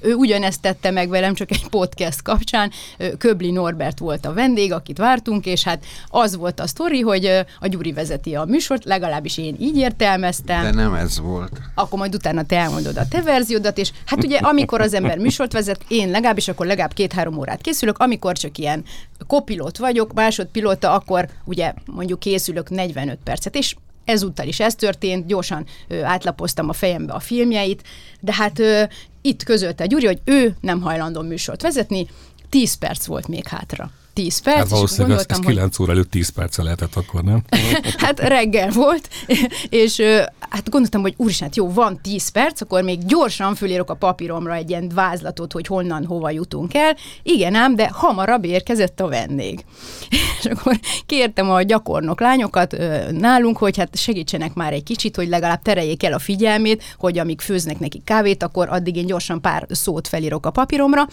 ő 0.00 0.14
ugyanezt 0.14 0.60
tette 0.60 0.90
meg 0.90 1.08
velem, 1.08 1.34
csak 1.34 1.50
egy 1.50 1.68
podcast 1.68 2.22
kapcsán. 2.22 2.70
Köbli 3.18 3.50
Norbert 3.50 3.98
volt 3.98 4.26
a 4.26 4.32
vendég, 4.32 4.72
akit 4.72 4.98
vártunk, 4.98 5.46
és 5.46 5.62
hát 5.62 5.84
az 6.08 6.36
volt 6.36 6.60
a 6.60 6.66
sztori, 6.66 7.00
hogy 7.00 7.26
a 7.60 7.66
Gyuri 7.66 7.92
vezeti 7.92 8.34
a 8.34 8.44
műsort, 8.44 8.84
legalábbis 8.84 9.38
én 9.38 9.56
így 9.58 9.76
értelmeztem. 9.76 10.62
De 10.62 10.72
nem 10.72 10.94
ez 10.94 11.20
volt. 11.20 11.60
akkor 11.74 11.98
majd 11.98 12.14
utána 12.14 12.42
te 12.42 12.56
elmondod 12.56 12.96
a 12.96 13.08
te 13.08 13.22
verziódat, 13.22 13.78
és 13.78 13.92
hát 14.04 14.24
ugye 14.24 14.38
amikor 14.38 14.80
az 14.80 14.94
ember 14.94 15.18
műsort 15.18 15.52
vezet, 15.52 15.84
én 15.88 16.10
legalábbis 16.10 16.48
akkor 16.48 16.66
legalább 16.66 16.92
két-három 16.92 17.38
órát 17.38 17.60
készülök, 17.60 17.98
amikor 17.98 18.36
csak 18.36 18.58
ilyen 18.58 18.84
kopilot 19.26 19.78
vagyok, 19.78 20.12
másodpilóta, 20.12 20.92
akkor 20.92 21.28
ugye 21.44 21.74
mondjuk 21.86 22.20
készülök 22.20 22.70
45 22.70 23.18
percet, 23.24 23.54
és 23.54 23.74
ezúttal 24.04 24.46
is 24.46 24.60
ez 24.60 24.74
történt, 24.74 25.26
gyorsan 25.26 25.66
ö, 25.88 26.02
átlapoztam 26.02 26.68
a 26.68 26.72
fejembe 26.72 27.12
a 27.12 27.20
filmjeit, 27.20 27.82
de 28.20 28.34
hát 28.34 28.58
ö, 28.58 28.82
itt 29.22 29.42
közölte 29.42 29.86
Gyuri, 29.86 30.06
hogy 30.06 30.20
ő 30.24 30.56
nem 30.60 30.80
hajlandó 30.80 31.20
műsort 31.20 31.62
vezetni, 31.62 32.08
10 32.48 32.74
perc 32.74 33.06
volt 33.06 33.28
még 33.28 33.46
hátra. 33.46 33.90
10 34.18 34.38
perc, 34.38 34.56
Hát 34.56 34.68
valószínűleg 34.68 35.16
ez, 35.16 35.20
ez 35.20 35.26
gondoltam, 35.26 35.44
hogy 35.44 35.54
9 35.54 35.78
óra 35.78 35.92
előtt 35.92 36.10
10 36.10 36.28
perccel 36.28 36.64
lehetett 36.64 36.96
akkor, 36.96 37.22
nem? 37.22 37.42
hát 38.04 38.20
reggel 38.20 38.70
volt, 38.70 39.08
és 39.82 40.02
hát 40.38 40.70
gondoltam, 40.70 41.00
hogy 41.00 41.14
úristen, 41.16 41.46
hát 41.46 41.56
jó, 41.56 41.72
van 41.72 42.00
10 42.02 42.28
perc, 42.28 42.60
akkor 42.60 42.82
még 42.82 43.04
gyorsan 43.06 43.54
fölírok 43.54 43.90
a 43.90 43.94
papíromra 43.94 44.54
egy 44.54 44.70
ilyen 44.70 44.90
vázlatot, 44.94 45.52
hogy 45.52 45.66
honnan, 45.66 46.04
hova 46.04 46.30
jutunk 46.30 46.74
el. 46.74 46.96
Igen 47.22 47.54
ám, 47.54 47.76
de 47.76 47.90
hamarabb 47.92 48.44
érkezett 48.44 49.00
a 49.00 49.08
vendég. 49.08 49.64
És 50.38 50.44
akkor 50.44 50.78
kértem 51.06 51.50
a 51.50 51.62
gyakornok 51.62 52.20
lányokat 52.20 52.76
nálunk, 53.10 53.56
hogy 53.56 53.76
hát 53.76 53.96
segítsenek 53.96 54.54
már 54.54 54.72
egy 54.72 54.82
kicsit, 54.82 55.16
hogy 55.16 55.28
legalább 55.28 55.62
tereljék 55.62 56.02
el 56.02 56.12
a 56.12 56.18
figyelmét, 56.18 56.82
hogy 56.98 57.18
amíg 57.18 57.40
főznek 57.40 57.78
neki 57.78 58.02
kávét, 58.04 58.42
akkor 58.42 58.68
addig 58.68 58.96
én 58.96 59.06
gyorsan 59.06 59.40
pár 59.40 59.66
szót 59.70 60.08
felírok 60.08 60.46
a 60.46 60.50
papíromra. 60.50 61.06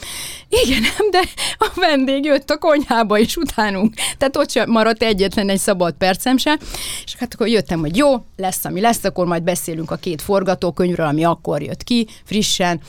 Igen 0.49 0.83
ám, 0.83 1.11
de 1.11 1.21
a 1.57 1.71
vendég 1.75 2.25
jött 2.25 2.49
a 2.49 2.57
konyhába 2.57 2.94
is 3.15 3.35
utánunk, 3.35 3.93
tehát 4.17 4.37
ott 4.37 4.49
sem 4.51 4.69
maradt 4.69 5.03
egyetlen 5.03 5.49
egy 5.49 5.59
szabad 5.59 5.93
percem 5.93 6.37
se, 6.37 6.59
és 7.05 7.15
hát 7.15 7.33
akkor 7.33 7.47
jöttem, 7.47 7.79
hogy 7.79 7.97
jó, 7.97 8.25
lesz, 8.37 8.65
ami 8.65 8.81
lesz, 8.81 9.03
akkor 9.03 9.25
majd 9.25 9.43
beszélünk 9.43 9.91
a 9.91 9.95
két 9.95 10.21
forgatókönyvről, 10.21 11.05
ami 11.05 11.23
akkor 11.23 11.61
jött 11.61 11.83
ki, 11.83 12.07
frissen, 12.23 12.79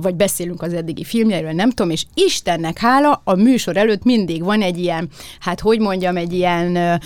vagy 0.00 0.14
beszélünk 0.14 0.62
az 0.62 0.72
eddigi 0.72 1.04
filmjeiről, 1.04 1.52
nem 1.52 1.70
tudom, 1.70 1.90
és 1.90 2.04
Istennek 2.14 2.78
hála, 2.78 3.20
a 3.24 3.34
műsor 3.34 3.76
előtt 3.76 4.02
mindig 4.02 4.44
van 4.44 4.62
egy 4.62 4.78
ilyen, 4.78 5.08
hát 5.40 5.60
hogy 5.60 5.80
mondjam, 5.80 6.16
egy 6.16 6.32
ilyen 6.32 7.00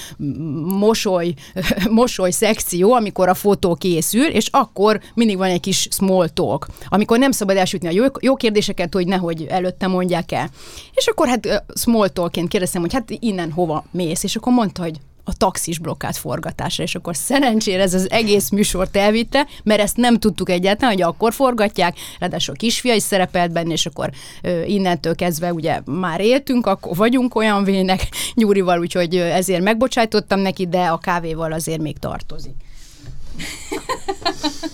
mosoly, 0.79 1.35
mosoly 1.91 2.31
szekció, 2.31 2.93
amikor 2.93 3.29
a 3.29 3.35
fotó 3.35 3.75
készül, 3.75 4.27
és 4.27 4.49
akkor 4.51 5.01
mindig 5.15 5.37
van 5.37 5.49
egy 5.49 5.61
kis 5.61 5.89
small 5.91 6.29
talk, 6.29 6.67
amikor 6.89 7.19
nem 7.19 7.31
szabad 7.31 7.57
elsütni 7.57 7.89
a 7.89 7.91
jó, 7.91 8.05
jó 8.21 8.37
kérdéseket, 8.37 8.95
hogy 8.95 9.07
nehogy 9.07 9.47
előtte 9.49 9.87
mondják 9.87 10.33
el. 10.33 10.51
És 10.95 11.07
akkor 11.07 11.29
hát 11.29 11.65
small 11.75 12.09
talkként 12.45 12.49
kérdeztem, 12.49 12.81
hogy 12.81 12.93
hát 12.93 13.25
innen 13.25 13.53
hova 13.53 13.85
mész, 13.91 14.23
és 14.23 14.37
akkor 14.37 14.53
mondta, 14.53 14.83
hogy 14.83 15.01
a 15.27 15.35
taxis 15.37 15.79
blokkát 15.79 16.17
forgatásra, 16.17 16.83
és 16.83 16.95
akkor 16.95 17.17
szerencsére 17.17 17.83
ez 17.83 17.95
az 17.95 18.11
egész 18.11 18.51
műsort 18.51 18.97
elvitte, 18.97 19.47
mert 19.63 19.81
ezt 19.81 19.97
nem 19.97 20.19
tudtuk 20.19 20.51
egyáltalán, 20.51 20.95
hogy 20.95 21.03
akkor 21.03 21.33
forgatják, 21.33 21.97
ráadásul 22.19 22.55
a 22.55 22.57
kisfia 22.57 22.95
is 22.95 23.03
szerepelt 23.03 23.53
benne, 23.53 23.73
és 23.73 23.87
akkor 23.87 24.11
ö, 24.43 24.63
innentől 24.63 25.15
kezdve 25.15 25.53
ugye 25.53 25.81
már 25.85 26.21
éltünk, 26.21 26.67
akkor 26.67 26.97
vagyunk 26.97 27.35
olyan 27.35 27.65
vének 27.65 28.09
Gyurival, 28.41 28.79
úgyhogy 28.79 29.17
ezért 29.17 29.63
megbocsájtottam 29.63 30.41
neki, 30.41 30.67
de 30.67 30.85
a 30.87 30.99
kávéval 30.99 31.53
azért 31.53 31.81
még 31.81 31.99
tartozik. 31.99 32.55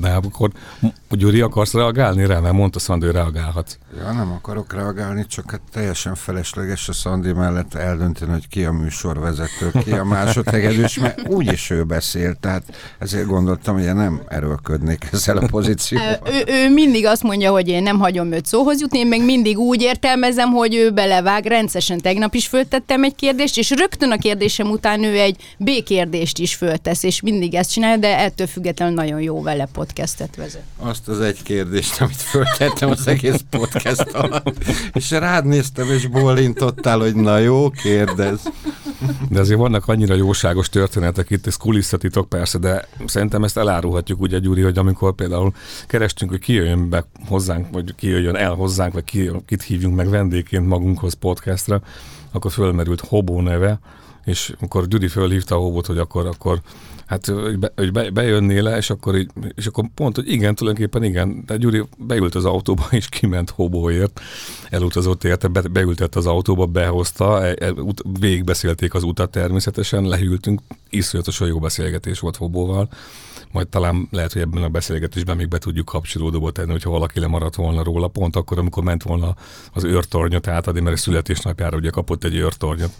De 0.00 0.10
akkor 0.10 0.50
Gyuri, 1.10 1.40
akarsz 1.40 1.72
reagálni 1.72 2.26
rá? 2.26 2.38
Mert 2.38 2.54
mondta 2.54 2.78
Szandő, 2.78 3.10
reagálhatsz. 3.10 3.78
Ja, 3.98 4.12
nem 4.12 4.32
akarok 4.32 4.72
reagálni, 4.72 5.26
csak 5.26 5.50
hát 5.50 5.60
teljesen 5.72 6.14
felesleges 6.14 6.88
a 6.88 6.92
Szandi 6.92 7.32
mellett 7.32 7.74
eldönteni, 7.74 8.32
hogy 8.32 8.48
ki 8.48 8.64
a 8.64 8.72
műsorvezető, 8.72 9.70
ki 9.84 9.92
a 9.92 10.04
másodhegedős, 10.04 10.98
mert 10.98 11.28
úgyis 11.28 11.70
ő 11.70 11.84
beszél, 11.84 12.34
tehát 12.40 12.62
ezért 12.98 13.26
gondoltam, 13.26 13.74
hogy 13.74 13.84
én 13.84 13.94
nem 13.94 14.22
erőlködnék 14.28 15.08
ezzel 15.12 15.36
a 15.36 15.46
pozícióval. 15.46 16.18
Ő, 16.26 16.44
ő 16.46 16.70
mindig 16.70 17.06
azt 17.06 17.22
mondja, 17.22 17.50
hogy 17.50 17.68
én 17.68 17.82
nem 17.82 17.98
hagyom 17.98 18.32
őt 18.32 18.46
szóhoz 18.46 18.80
jutni, 18.80 18.98
én 18.98 19.06
meg 19.06 19.24
mindig 19.24 19.58
úgy 19.58 19.82
értelmezem, 19.82 20.50
hogy 20.50 20.74
ő 20.74 20.90
belevág. 20.90 21.44
Rendszeresen 21.44 22.00
tegnap 22.00 22.34
is 22.34 22.46
föltettem 22.46 23.04
egy 23.04 23.14
kérdést, 23.14 23.58
és 23.58 23.70
rögtön 23.70 24.10
a 24.10 24.16
kérdésem 24.16 24.70
után 24.70 25.02
ő 25.02 25.18
egy 25.18 25.36
B-kérdést 25.58 26.38
is 26.38 26.54
föltesz, 26.54 27.02
és 27.02 27.20
mindig 27.20 27.54
ezt 27.54 27.72
csinálja, 27.72 27.96
de 27.96 28.18
ettől 28.18 28.46
függetlenül 28.46 28.94
nagyon 28.94 29.20
jó 29.20 29.42
vele 29.42 29.68
podcastet 29.84 30.36
vezet. 30.36 30.62
Azt 30.76 31.08
az 31.08 31.20
egy 31.20 31.42
kérdést, 31.42 32.00
amit 32.00 32.16
föltettem 32.16 32.90
az 32.90 33.06
egész 33.06 33.44
podcast 33.50 34.00
alatt, 34.12 34.64
és 34.92 35.10
rád 35.10 35.44
néztem, 35.44 35.90
és 35.90 36.06
bólintottál, 36.06 36.98
hogy 36.98 37.14
na 37.14 37.38
jó, 37.38 37.70
kérdez. 37.70 38.40
De 39.30 39.40
azért 39.40 39.58
vannak 39.58 39.88
annyira 39.88 40.14
jóságos 40.14 40.68
történetek 40.68 41.30
itt, 41.30 41.46
ez 41.46 41.56
kulisszatitok 41.56 42.28
persze, 42.28 42.58
de 42.58 42.88
szerintem 43.06 43.44
ezt 43.44 43.56
elárulhatjuk 43.56 44.20
ugye, 44.20 44.38
Gyuri, 44.38 44.62
hogy 44.62 44.78
amikor 44.78 45.14
például 45.14 45.52
kerestünk, 45.86 46.30
hogy 46.30 46.40
ki 46.40 46.52
jöjjön 46.52 46.88
be 46.88 47.04
hozzánk, 47.28 47.66
vagy 47.72 47.94
ki 47.94 48.06
jöjjön 48.06 48.36
el 48.36 48.54
hozzánk, 48.54 48.92
vagy 48.92 49.04
ki, 49.04 49.30
kit 49.46 49.62
hívjunk 49.62 49.96
meg 49.96 50.08
vendégként 50.08 50.66
magunkhoz 50.66 51.14
podcastra, 51.14 51.82
akkor 52.32 52.52
fölmerült 52.52 53.00
Hobó 53.00 53.40
neve, 53.40 53.80
és 54.24 54.54
amikor 54.60 54.88
Gyuri 54.88 55.08
fölhívta 55.08 55.54
a 55.54 55.58
Hobót, 55.58 55.86
hogy 55.86 55.98
akkor, 55.98 56.26
akkor 56.26 56.60
hát 57.06 57.26
hogy, 57.26 57.58
be, 57.58 57.72
hogy 57.76 57.92
be, 57.92 58.10
bejönnél 58.10 58.62
le, 58.62 58.76
és 58.76 58.90
akkor, 58.90 59.16
így, 59.16 59.30
és 59.54 59.66
akkor 59.66 59.84
pont, 59.94 60.16
hogy 60.16 60.30
igen, 60.30 60.54
tulajdonképpen 60.54 61.04
igen, 61.04 61.42
de 61.46 61.56
Gyuri 61.56 61.82
beült 61.98 62.34
az 62.34 62.44
autóba, 62.44 62.86
és 62.90 63.08
kiment 63.08 63.50
Hobóért, 63.50 64.20
elutazott 64.70 65.24
érte, 65.24 65.48
be, 65.48 65.60
beültett 65.60 66.14
az 66.14 66.26
autóba, 66.26 66.66
behozta, 66.66 67.44
e, 67.44 67.56
e, 67.58 67.72
végigbeszélték 68.20 68.94
az 68.94 69.02
utat 69.02 69.30
természetesen, 69.30 70.04
lehűltünk, 70.04 70.60
iszonyatosan 70.90 71.48
jó 71.48 71.58
beszélgetés 71.58 72.20
volt 72.20 72.36
Hobóval, 72.36 72.88
majd 73.54 73.68
talán 73.68 74.08
lehet, 74.10 74.32
hogy 74.32 74.42
ebben 74.42 74.62
a 74.62 74.68
beszélgetésben 74.68 75.36
még 75.36 75.48
be 75.48 75.58
tudjuk 75.58 75.86
kapcsolódóba 75.86 76.50
tenni, 76.50 76.70
hogyha 76.70 76.90
valaki 76.90 77.20
lemaradt 77.20 77.54
volna 77.54 77.82
róla, 77.82 78.08
pont 78.08 78.36
akkor, 78.36 78.58
amikor 78.58 78.82
ment 78.82 79.02
volna 79.02 79.36
az 79.72 79.84
őrtornyot 79.84 80.46
átadni, 80.46 80.80
mert 80.80 80.96
a 80.96 80.98
születésnapjára 80.98 81.76
ugye 81.76 81.90
kapott 81.90 82.24
egy 82.24 82.34
őrtornyot. 82.34 82.92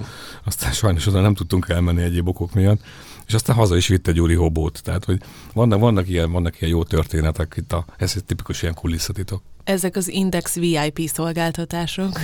Aztán 0.44 0.72
sajnos 0.72 1.06
oda 1.06 1.20
nem 1.20 1.34
tudtunk 1.34 1.68
elmenni 1.68 2.02
egyéb 2.02 2.28
okok 2.28 2.54
miatt 2.54 2.80
és 3.26 3.34
aztán 3.34 3.56
haza 3.56 3.76
is 3.76 3.88
vitte 3.88 4.12
Gyuri 4.12 4.34
Hobót. 4.34 4.82
Tehát, 4.82 5.04
hogy 5.04 5.20
vannak, 5.52 5.80
vannak, 5.80 6.08
ilyen, 6.08 6.32
vannak 6.32 6.60
ilyen 6.60 6.72
jó 6.72 6.84
történetek, 6.84 7.54
itt 7.56 7.72
a, 7.72 7.84
ez 7.96 8.12
egy 8.16 8.24
tipikus 8.24 8.62
ilyen 8.62 8.74
kulisszatitok. 8.74 9.42
Ezek 9.64 9.96
az 9.96 10.08
Index 10.08 10.54
VIP 10.54 11.00
szolgáltatások. 11.06 12.12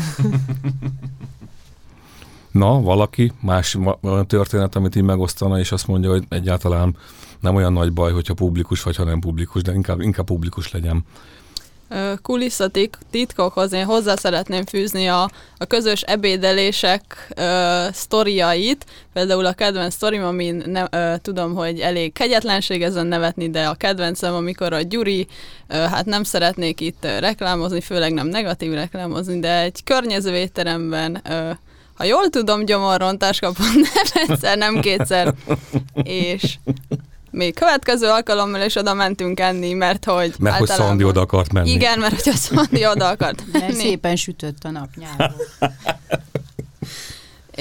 Na, 2.51 2.81
valaki, 2.81 3.33
más 3.41 3.79
olyan 4.01 4.27
történet, 4.27 4.75
amit 4.77 4.97
így 4.97 5.03
megosztana, 5.03 5.59
és 5.59 5.73
azt 5.73 5.87
mondja, 5.87 6.11
hogy 6.11 6.25
egyáltalán 6.29 6.97
nem 7.41 7.55
olyan 7.55 7.73
nagy 7.73 7.93
baj, 7.93 8.13
hogyha 8.13 8.35
publikus 8.35 8.83
vagy, 8.83 8.97
ha 8.97 9.05
nem 9.05 9.21
publikus, 9.21 9.63
de 9.63 9.73
inkább, 9.73 10.01
inkább 10.01 10.27
publikus 10.27 10.73
legyen 10.73 11.05
kulisszatitkokhoz 12.23 13.73
én 13.73 13.85
hozzá 13.85 14.17
szeretném 14.17 14.65
fűzni 14.65 15.09
a, 15.09 15.31
a 15.59 15.65
közös 15.65 16.03
ebédelések 16.03 17.29
ö, 17.37 17.85
sztoriait. 17.93 18.87
Például 19.13 19.47
a 19.47 19.53
kedvenc 19.53 19.95
sztorim, 19.95 20.25
amin 20.25 20.63
ne, 20.67 20.85
ö, 20.91 21.15
tudom, 21.23 21.55
hogy 21.55 21.81
elég 21.81 22.13
kegyetlenség 22.13 22.83
ezen 22.83 23.07
nevetni, 23.07 23.51
de 23.51 23.67
a 23.67 23.75
kedvencem, 23.75 24.35
amikor 24.35 24.73
a 24.73 24.81
Gyuri, 24.81 25.27
ö, 25.69 25.75
hát 25.75 26.05
nem 26.05 26.23
szeretnék 26.23 26.81
itt 26.81 27.07
reklámozni, 27.19 27.81
főleg 27.81 28.13
nem 28.13 28.27
negatív 28.27 28.73
reklámozni, 28.73 29.41
de 29.41 29.61
egy 29.61 29.85
környező 29.85 30.35
étteremben 30.37 31.21
ö, 31.31 31.51
ha 32.01 32.07
jól 32.07 32.29
tudom, 32.29 32.65
gyomorrontás 32.65 33.39
kapott 33.39 33.75
nem 33.75 34.27
egyszer, 34.29 34.59
nem 34.59 34.81
kétszer, 34.81 35.35
és 36.03 36.55
még 37.31 37.55
következő 37.55 38.07
alkalommal 38.07 38.61
is 38.61 38.77
oda 38.77 38.95
mentünk 38.95 39.41
enni, 39.41 39.73
mert 39.73 40.05
hogy 40.05 40.35
Mert 40.39 40.59
hogy 40.59 40.69
Szandi 40.69 41.05
oda 41.05 41.21
akart 41.21 41.53
menni. 41.53 41.71
Igen, 41.71 41.99
mert 41.99 42.23
hogy 42.23 42.33
a 42.33 42.37
Szandi 42.37 42.87
oda 42.87 43.09
akart 43.09 43.43
menni. 43.53 43.65
Mert 43.65 43.77
szépen 43.77 44.17
sütött 44.17 44.65
a 44.65 44.71
nap 44.71 44.89
nyáron. 44.97 45.37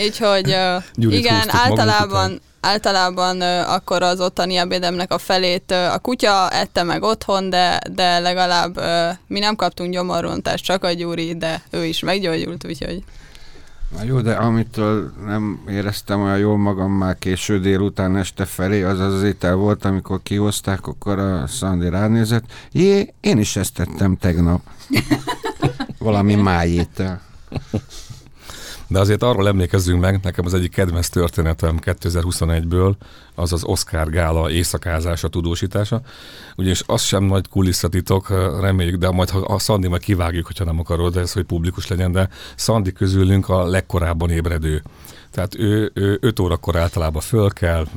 Úgyhogy 0.06 0.56
uh, 0.96 1.14
igen, 1.14 1.44
általában, 1.48 2.42
általában 2.62 3.42
uh, 3.42 3.74
akkor 3.74 4.04
az 4.04 4.22
ottani 4.22 4.56
ebédemnek 4.56 5.14
a 5.14 5.18
felét 5.18 5.72
uh, 5.72 5.94
a 5.94 5.98
kutya 5.98 6.50
ette 6.50 6.84
meg 6.84 7.04
otthon, 7.04 7.50
de, 7.50 7.80
de 7.92 8.20
legalább 8.20 8.78
uh, 8.78 9.18
mi 9.28 9.40
nem 9.40 9.56
kaptunk 9.56 9.94
gyomorrontást, 9.94 10.64
csak 10.64 10.84
a 10.84 10.92
Gyuri, 10.92 11.36
de 11.36 11.62
ő 11.70 11.86
is 11.86 12.00
meggyógyult, 12.00 12.66
úgyhogy... 12.66 13.04
Na 13.96 14.04
jó, 14.04 14.22
de 14.22 14.34
amitől 14.34 15.12
nem 15.26 15.60
éreztem 15.70 16.22
olyan 16.22 16.38
jól 16.38 16.58
magam 16.58 16.92
már 16.92 17.18
késő 17.18 17.60
délután 17.60 18.18
este 18.18 18.46
felé, 18.46 18.84
az 18.84 19.00
az 19.00 19.24
étel 19.24 19.56
volt, 19.56 19.86
amikor 19.86 20.20
kihozták, 20.24 20.88
akkor 20.88 21.20
a 21.20 21.48
Szandi 21.48 21.90
ránézett. 21.90 22.44
Jé, 22.72 23.14
én 23.22 23.38
is 23.38 23.56
ezt 23.56 23.74
tettem 23.74 24.18
tegnap. 24.18 24.62
Valami 25.98 26.36
májétel. 26.36 27.22
De 28.88 29.00
azért 29.00 29.24
arról 29.24 29.48
emlékezzünk 29.48 30.02
meg, 30.02 30.20
nekem 30.24 30.46
az 30.46 30.54
egyik 30.54 30.72
kedvenc 30.72 31.08
történetem 31.10 31.80
2021-ből, 31.82 32.94
az 33.40 33.54
az 33.54 33.64
Oscar 33.64 34.10
Gála 34.10 34.52
éjszakázása, 34.52 35.28
tudósítása. 35.28 36.02
Ugyanis 36.56 36.84
az 36.86 37.02
sem 37.02 37.24
nagy 37.24 37.48
kulisszatitok, 37.50 38.30
reméljük, 38.62 39.00
de 39.00 39.10
majd 39.10 39.30
ha 39.30 39.40
a 39.40 39.60
Szandi 39.60 39.88
majd 39.88 40.02
kivágjuk, 40.02 40.46
hogyha 40.46 40.64
nem 40.66 40.80
akarod, 40.80 41.18
ez, 41.18 41.34
hogy 41.34 41.44
publikus 41.44 41.88
legyen, 41.88 42.12
de 42.12 42.30
Szandi 42.56 42.92
közülünk 42.92 43.50
a 43.50 43.66
legkorábban 43.66 44.30
ébredő. 44.30 44.84
Tehát 45.32 45.56
ő, 45.56 45.92
ő 45.94 46.18
5 46.22 46.40
órakor 46.40 46.76
általában 46.76 47.22
föl 47.22 47.50
kell, 47.50 47.88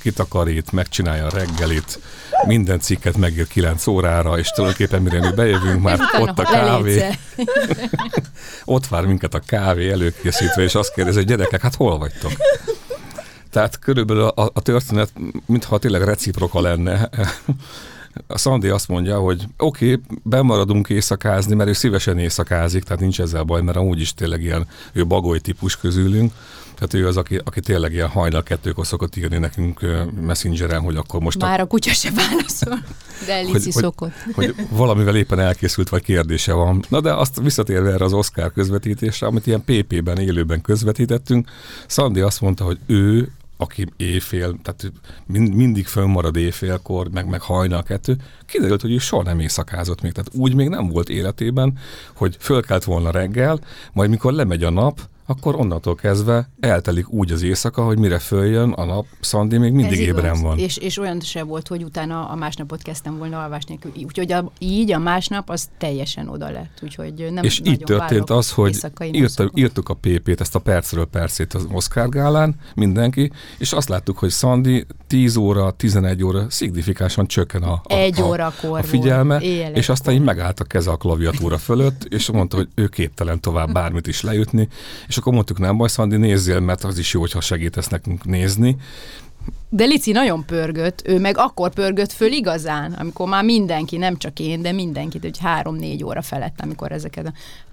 kitakarít, 0.00 0.72
megcsinálja 0.72 1.26
a 1.26 1.30
reggelit, 1.30 2.00
minden 2.46 2.80
cikket 2.80 3.16
megír 3.16 3.46
9 3.46 3.86
órára, 3.86 4.38
és 4.38 4.50
tulajdonképpen 4.50 5.02
mire 5.02 5.20
mi 5.20 5.34
bejövünk, 5.34 5.82
már 5.82 5.98
ott 6.18 6.38
a 6.38 6.42
kávé. 6.42 7.04
ott 8.64 8.86
vár 8.86 9.04
minket 9.04 9.34
a 9.34 9.40
kávé 9.46 9.90
előkészítve, 9.90 10.62
és 10.62 10.74
azt 10.74 10.94
kérdezi, 10.94 11.16
hogy 11.16 11.26
gyerekek, 11.26 11.60
hát 11.60 11.74
hol 11.74 11.98
vagytok? 11.98 12.32
Tehát 13.52 13.78
körülbelül 13.78 14.22
a, 14.22 14.50
a 14.54 14.60
történet, 14.60 15.12
mintha 15.46 15.78
tényleg 15.78 16.02
reciproka 16.02 16.60
lenne. 16.60 17.10
A 18.26 18.38
Szandi 18.38 18.68
azt 18.68 18.88
mondja, 18.88 19.18
hogy 19.18 19.44
oké, 19.58 19.92
okay, 19.92 20.04
bemaradunk 20.22 20.88
éjszakázni, 20.88 21.54
mert 21.54 21.68
ő 21.68 21.72
szívesen 21.72 22.18
éjszakázik, 22.18 22.82
tehát 22.82 23.00
nincs 23.00 23.20
ezzel 23.20 23.42
baj, 23.42 23.62
mert 23.62 23.76
amúgy 23.76 24.00
is 24.00 24.14
tényleg 24.14 24.42
ilyen, 24.42 24.66
ő 24.92 25.06
bagoly 25.06 25.38
típus 25.38 25.76
közülünk, 25.76 26.32
tehát 26.74 26.94
ő 26.94 27.08
az, 27.08 27.16
aki, 27.16 27.40
aki 27.44 27.60
tényleg 27.60 27.92
ilyen 27.92 28.08
hajnal 28.08 28.42
kettőkor 28.42 28.86
szokott 28.86 29.16
írni 29.16 29.38
nekünk 29.38 29.80
messengeren, 30.20 30.80
hogy 30.80 30.96
akkor 30.96 31.20
most... 31.20 31.38
Már 31.38 31.60
a, 31.60 31.62
a 31.62 31.66
kutya 31.66 31.92
se 31.92 32.10
válaszol, 32.10 32.84
de 33.26 33.40
Lici 33.40 33.52
hogy, 33.52 33.82
szokott. 33.82 34.12
Hogy, 34.34 34.54
hogy 34.56 34.66
valamivel 34.70 35.16
éppen 35.16 35.38
elkészült, 35.38 35.88
vagy 35.88 36.02
kérdése 36.02 36.52
van. 36.52 36.84
Na 36.88 37.00
de 37.00 37.14
azt 37.14 37.40
visszatérve 37.40 37.92
erre 37.92 38.04
az 38.04 38.12
Oscar 38.12 38.52
közvetítésre, 38.52 39.26
amit 39.26 39.46
ilyen 39.46 39.64
PP-ben, 39.64 40.18
élőben 40.18 40.60
közvetítettünk, 40.60 41.48
Szandi 41.86 42.20
azt 42.20 42.40
mondta, 42.40 42.64
hogy 42.64 42.78
ő 42.86 43.32
aki 43.62 43.86
éjfél, 43.96 44.58
tehát 44.62 44.92
mind, 45.26 45.54
mindig 45.54 45.86
fönnmarad 45.86 46.36
éjfélkor, 46.36 47.08
meg, 47.10 47.28
meg 47.28 47.40
hajnal 47.40 47.82
kettő, 47.82 48.16
kiderült, 48.46 48.80
hogy 48.80 48.92
ő 48.92 48.98
soha 48.98 49.22
nem 49.22 49.40
éjszakázott 49.40 50.02
még. 50.02 50.12
Tehát 50.12 50.34
úgy 50.34 50.54
még 50.54 50.68
nem 50.68 50.88
volt 50.88 51.08
életében, 51.08 51.78
hogy 52.16 52.36
fölkelt 52.40 52.84
volna 52.84 53.10
reggel, 53.10 53.60
majd 53.92 54.10
mikor 54.10 54.32
lemegy 54.32 54.64
a 54.64 54.70
nap, 54.70 55.00
akkor 55.26 55.54
onnantól 55.54 55.94
kezdve 55.94 56.48
eltelik 56.60 57.10
úgy 57.10 57.32
az 57.32 57.42
éjszaka, 57.42 57.84
hogy 57.84 57.98
mire 57.98 58.18
följön 58.18 58.70
a 58.70 58.84
nap, 58.84 59.06
Szandi 59.20 59.58
még 59.58 59.72
mindig 59.72 60.00
Ez 60.00 60.06
ébren 60.06 60.42
van. 60.42 60.58
És, 60.58 60.76
és 60.76 60.98
olyan 60.98 61.20
se 61.20 61.42
volt, 61.42 61.68
hogy 61.68 61.84
utána 61.84 62.28
a 62.28 62.34
másnapot 62.34 62.82
kezdtem 62.82 63.18
volna 63.18 63.42
alvás 63.42 63.64
nélkül. 63.64 63.92
Úgyhogy 64.04 64.32
a, 64.32 64.52
így 64.58 64.92
a 64.92 64.98
másnap 64.98 65.50
az 65.50 65.68
teljesen 65.78 66.28
oda 66.28 66.50
lett. 66.50 66.78
Úgyhogy 66.82 67.28
nem 67.32 67.44
és 67.44 67.60
így 67.64 67.78
történt 67.78 68.30
az, 68.30 68.52
hogy 68.52 68.78
írta, 69.10 69.50
írtuk 69.54 69.88
a 69.88 69.94
PP-t, 69.94 70.40
ezt 70.40 70.54
a 70.54 70.58
percről 70.58 71.06
percét 71.06 71.54
az 71.54 71.66
Oscar 71.72 72.08
gálán, 72.08 72.54
mindenki, 72.74 73.30
és 73.58 73.72
azt 73.72 73.88
láttuk, 73.88 74.18
hogy 74.18 74.30
Szandi 74.30 74.86
10 75.06 75.36
óra, 75.36 75.70
11 75.70 76.24
óra 76.24 76.50
szignifikánsan 76.50 77.26
csökken 77.26 77.62
a, 77.62 77.72
a, 77.72 77.94
Egy 77.94 78.20
a, 78.20 78.52
a 78.70 78.82
figyelme, 78.82 79.38
és 79.74 79.88
aztán 79.88 80.14
így 80.14 80.22
megállt 80.22 80.60
a 80.60 80.64
keze 80.64 80.90
a 80.90 80.96
klaviatúra 80.96 81.58
fölött, 81.58 82.04
és 82.04 82.30
mondta, 82.30 82.56
hogy 82.56 82.68
ő 82.74 82.86
képtelen 82.86 83.40
tovább 83.40 83.72
bármit 83.72 84.06
is 84.06 84.20
leütni, 84.20 84.68
és 85.12 85.18
akkor 85.18 85.32
mondtuk, 85.32 85.58
nem 85.58 85.76
baj, 85.76 85.88
Szandi, 85.88 86.16
nézzél, 86.16 86.60
mert 86.60 86.84
az 86.84 86.98
is 86.98 87.12
jó, 87.12 87.20
hogyha 87.20 87.40
segítesz 87.40 87.88
nekünk 87.88 88.24
nézni. 88.24 88.76
De 89.68 89.84
Lici 89.84 90.12
nagyon 90.12 90.44
pörgött, 90.44 91.02
ő 91.04 91.18
meg 91.18 91.38
akkor 91.38 91.72
pörgött 91.72 92.12
föl 92.12 92.32
igazán, 92.32 92.92
amikor 92.92 93.28
már 93.28 93.44
mindenki, 93.44 93.96
nem 93.96 94.16
csak 94.16 94.38
én, 94.40 94.62
de 94.62 94.72
mindenki, 94.72 95.18
hogy 95.20 95.38
három-négy 95.38 96.04
óra 96.04 96.22
felett, 96.22 96.60
amikor 96.60 96.92
ezeket 96.92 97.26
a 97.26 97.32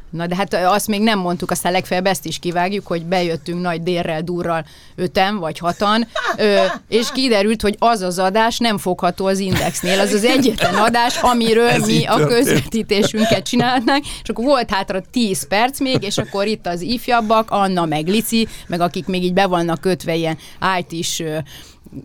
Na 0.09 0.27
de 0.27 0.35
hát 0.35 0.53
azt 0.53 0.87
még 0.87 1.01
nem 1.01 1.19
mondtuk, 1.19 1.51
aztán 1.51 1.71
legfeljebb 1.71 2.05
ezt 2.05 2.25
is 2.25 2.39
kivágjuk, 2.39 2.87
hogy 2.87 3.05
bejöttünk 3.05 3.61
nagy 3.61 3.83
dérrel, 3.83 4.21
durral 4.21 4.65
öten 4.95 5.37
vagy 5.37 5.57
hatan, 5.57 6.07
ö, 6.37 6.63
és 6.87 7.11
kiderült, 7.11 7.61
hogy 7.61 7.75
az 7.79 8.01
az 8.01 8.19
adás 8.19 8.57
nem 8.57 8.77
fogható 8.77 9.25
az 9.25 9.39
Indexnél. 9.39 9.99
Az 9.99 10.13
az 10.13 10.23
egyetlen 10.23 10.75
adás, 10.75 11.17
amiről 11.17 11.67
Ez 11.69 11.85
mi 11.85 12.05
a 12.05 12.27
közvetítésünket 12.27 13.43
csinálnánk, 13.43 14.05
és 14.23 14.29
akkor 14.29 14.45
volt 14.45 14.71
hátra 14.71 15.01
10 15.11 15.47
perc 15.47 15.79
még, 15.79 16.03
és 16.03 16.17
akkor 16.17 16.47
itt 16.47 16.67
az 16.67 16.81
ifjabbak, 16.81 17.51
Anna 17.51 17.85
meg 17.85 18.07
Lici, 18.07 18.47
meg 18.67 18.81
akik 18.81 19.05
még 19.05 19.23
így 19.23 19.33
be 19.33 19.45
vannak 19.45 19.81
kötve 19.81 20.15
ilyen 20.15 20.37
IT-s 20.79 21.23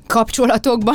kapcsolatokba 0.06 0.92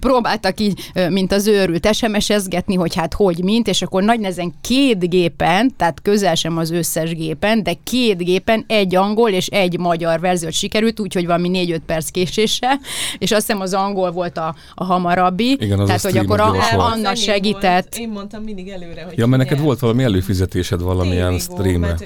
próbáltak 0.00 0.60
így, 0.60 0.92
mint 1.08 1.32
az 1.32 1.46
őrült 1.46 1.94
SMS-ezgetni, 1.94 2.74
hogy 2.74 2.94
hát 2.94 3.14
hogy 3.14 3.44
mint, 3.44 3.68
és 3.68 3.82
akkor 3.82 4.02
nagy 4.02 4.20
nezen 4.20 4.54
két 4.60 5.10
gépen, 5.10 5.72
tehát 5.76 6.02
közel 6.02 6.34
sem 6.34 6.56
az 6.56 6.70
összes 6.70 7.14
gépen, 7.14 7.62
de 7.62 7.72
két 7.84 8.18
gépen 8.18 8.64
egy 8.66 8.94
angol 8.94 9.30
és 9.30 9.46
egy 9.46 9.78
magyar 9.78 10.20
verziót 10.20 10.52
sikerült, 10.52 11.00
úgyhogy 11.00 11.26
valami 11.26 11.48
négy-öt 11.48 11.82
perc 11.86 12.08
késéssel, 12.10 12.80
és 13.18 13.30
azt 13.30 13.46
hiszem 13.46 13.60
az 13.60 13.74
angol 13.74 14.10
volt 14.10 14.38
a, 14.38 14.54
a 14.74 14.84
hamarabbi, 14.84 15.56
Igen, 15.60 15.78
az 15.78 15.86
tehát 15.86 16.02
hogy 16.02 16.16
akkor 16.16 16.40
a, 16.40 16.54
Anna 16.76 17.14
segített. 17.14 17.82
Volt. 17.82 17.98
Én 17.98 18.08
mondtam 18.08 18.42
mindig 18.42 18.68
előre, 18.68 19.02
hogy 19.02 19.18
Ja, 19.18 19.26
mert 19.26 19.42
neked 19.42 19.60
volt 19.60 19.78
valami 19.78 20.02
előfizetésed 20.02 20.80
valamilyen 20.80 21.38
streamre. 21.38 21.96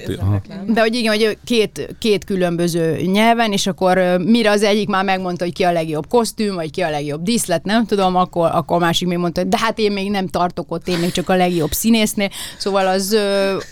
De 0.66 0.80
hogy 0.80 0.94
igen, 0.94 1.12
hogy 1.12 1.38
két, 1.44 1.96
két 1.98 2.24
különböző 2.24 3.00
nyelven, 3.00 3.52
és 3.52 3.66
akkor 3.66 3.98
mire 4.24 4.50
az 4.50 4.62
egyik 4.62 4.88
már 4.88 5.04
megmondta, 5.04 5.44
hogy 5.44 5.52
ki 5.52 5.62
a 5.62 5.72
legjobb 5.72 6.08
kosztüm, 6.26 6.54
vagy 6.54 6.70
ki 6.70 6.80
a 6.80 6.90
legjobb 6.90 7.22
díszlet, 7.22 7.64
nem 7.64 7.86
tudom, 7.86 8.16
akkor, 8.16 8.50
akkor 8.52 8.76
a 8.76 8.80
másik 8.80 9.08
még 9.08 9.18
mondta, 9.18 9.40
hogy 9.40 9.48
de 9.48 9.58
hát 9.58 9.78
én 9.78 9.92
még 9.92 10.10
nem 10.10 10.28
tartok 10.28 10.72
ott, 10.72 10.88
én 10.88 10.98
még 10.98 11.12
csak 11.12 11.28
a 11.28 11.36
legjobb 11.36 11.72
színésznél. 11.72 12.28
Szóval 12.58 12.86
az, 12.86 13.16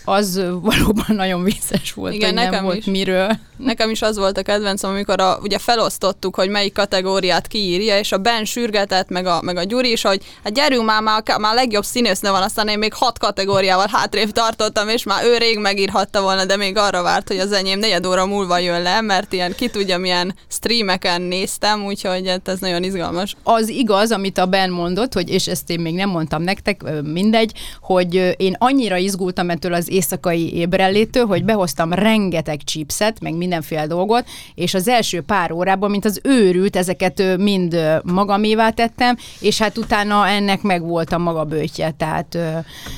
az 0.05 0.41
valóban 0.61 1.05
nagyon 1.07 1.43
vicces 1.43 1.93
volt, 1.93 2.13
Igen, 2.13 2.27
hogy 2.27 2.37
nekem 2.37 2.51
nem 2.51 2.63
volt 2.63 2.77
is. 2.77 2.85
miről. 2.85 3.37
Nekem 3.57 3.89
is 3.89 4.01
az 4.01 4.17
volt 4.17 4.37
a 4.37 4.41
kedvencem, 4.41 4.89
amikor 4.89 5.21
a, 5.21 5.39
ugye 5.41 5.57
felosztottuk, 5.57 6.35
hogy 6.35 6.49
melyik 6.49 6.73
kategóriát 6.73 7.47
kiírja, 7.47 7.97
és 7.97 8.11
a 8.11 8.17
Ben 8.17 8.45
sürgetett, 8.45 9.09
meg 9.09 9.25
a, 9.25 9.41
meg 9.41 9.57
a 9.57 9.63
Gyuri 9.63 9.91
is, 9.91 10.01
hogy 10.01 10.21
hát 10.43 10.53
gyerünk 10.53 10.85
már, 10.85 11.01
már, 11.01 11.23
már 11.39 11.51
a 11.51 11.55
legjobb 11.55 11.83
színésznő 11.83 12.29
van, 12.29 12.41
aztán 12.41 12.67
én 12.67 12.77
még 12.77 12.93
hat 12.93 13.19
kategóriával 13.19 13.87
hátrébb 13.91 14.31
tartottam, 14.31 14.89
és 14.89 15.03
már 15.03 15.25
ő 15.25 15.37
rég 15.37 15.59
megírhatta 15.59 16.21
volna, 16.21 16.45
de 16.45 16.55
még 16.55 16.77
arra 16.77 17.01
várt, 17.01 17.27
hogy 17.27 17.37
az 17.37 17.51
enyém 17.51 17.79
negyed 17.79 18.05
óra 18.05 18.25
múlva 18.25 18.57
jön 18.57 18.81
le, 18.81 19.01
mert 19.01 19.33
ilyen 19.33 19.55
ki 19.55 19.69
tudja 19.69 19.97
milyen 19.97 20.35
streameken 20.47 21.21
néztem, 21.21 21.85
úgyhogy 21.85 22.31
hát 22.45 22.55
hát 22.55 22.63
ez 22.63 22.69
nagyon 22.69 22.83
izgalmas. 22.83 23.35
Az 23.43 23.69
igaz, 23.69 24.11
amit 24.11 24.37
a 24.37 24.45
Ben 24.45 24.69
mondott, 24.69 25.13
hogy, 25.13 25.29
és 25.29 25.47
ezt 25.47 25.69
én 25.69 25.79
még 25.79 25.95
nem 25.95 26.09
mondtam 26.09 26.41
nektek, 26.41 26.83
mindegy, 27.03 27.53
hogy 27.81 28.35
én 28.37 28.55
annyira 28.57 28.97
izgultam 28.97 29.49
ettől 29.49 29.73
az 29.73 29.89
éjszakai 29.89 30.53
ébrelétől, 30.53 31.25
hogy 31.25 31.45
behoztam 31.45 31.93
rengeteg 31.93 32.63
chipset, 32.63 33.19
meg 33.19 33.33
mindenféle 33.35 33.87
dolgot, 33.87 34.25
és 34.55 34.73
az 34.73 34.87
első 34.87 35.21
pár 35.21 35.51
órában, 35.51 35.89
mint 35.89 36.05
az 36.05 36.19
őrült, 36.23 36.75
ezeket 36.75 37.37
mind 37.37 38.01
magamévá 38.03 38.69
tettem, 38.69 39.17
és 39.39 39.57
hát 39.57 39.77
utána 39.77 40.27
ennek 40.27 40.61
meg 40.61 40.81
volt 40.81 41.11
a 41.11 41.17
maga 41.17 41.43
bőtje, 41.43 41.91
tehát 41.91 42.37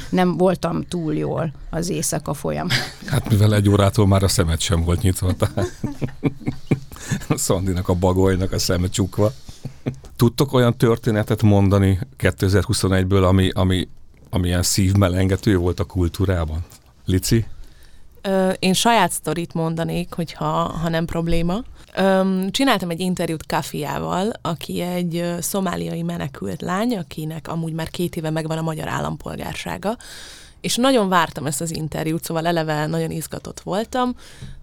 nem 0.10 0.38
voltam 0.38 0.84
túl 0.90 1.16
jól 1.16 1.52
az 1.70 1.90
éjszaka 1.90 2.34
folyam. 2.34 2.68
Hát 3.06 3.30
mivel 3.30 3.56
egy 3.56 3.70
órától 3.70 4.08
már 4.08 4.24
a 4.24 4.28
szemet 4.28 4.60
sem 4.60 4.84
volt 4.84 5.02
nyitva, 5.02 5.34
tehát 5.34 5.72
a 7.28 7.38
Szandinak, 7.38 7.89
a 7.89 7.93
bagolynak 7.93 8.52
a 8.52 8.60
szeme 8.60 8.88
csukva. 8.88 9.32
Tudtok 10.15 10.54
olyan 10.54 10.78
történetet 10.78 11.41
mondani 11.41 12.00
2021-ből, 12.20 13.28
ami, 13.28 13.50
ami, 13.54 13.88
ami 14.30 14.48
ilyen 14.48 14.63
szívmelengető 14.63 15.58
volt 15.58 15.80
a 15.80 15.84
kultúrában? 15.84 16.65
Lici? 17.06 17.46
Ö, 18.22 18.50
én 18.50 18.74
saját 18.74 19.12
sztorit 19.12 19.54
mondanék, 19.54 20.13
hogyha 20.13 20.52
ha 20.52 20.89
nem 20.89 21.06
probléma. 21.06 21.63
Ö, 21.96 22.41
csináltam 22.52 22.89
egy 22.89 23.00
interjút 23.00 23.46
Kafiával, 23.46 24.32
aki 24.41 24.82
egy 24.82 25.36
szomáliai 25.39 26.02
menekült 26.02 26.62
lány, 26.62 26.98
akinek 26.98 27.48
amúgy 27.48 27.74
már 27.74 27.89
két 27.89 28.15
éve 28.15 28.30
megvan 28.30 28.58
a 28.58 28.62
magyar 28.62 28.88
állampolgársága, 28.88 29.98
és 30.62 30.76
nagyon 30.76 31.10
vártam 31.10 31.46
ezt 31.46 31.62
az 31.62 31.76
interjút, 31.76 32.24
szóval 32.24 32.48
eleve 32.48 32.86
nagyon 32.86 33.12
izgatott 33.12 33.60
voltam, 33.60 34.15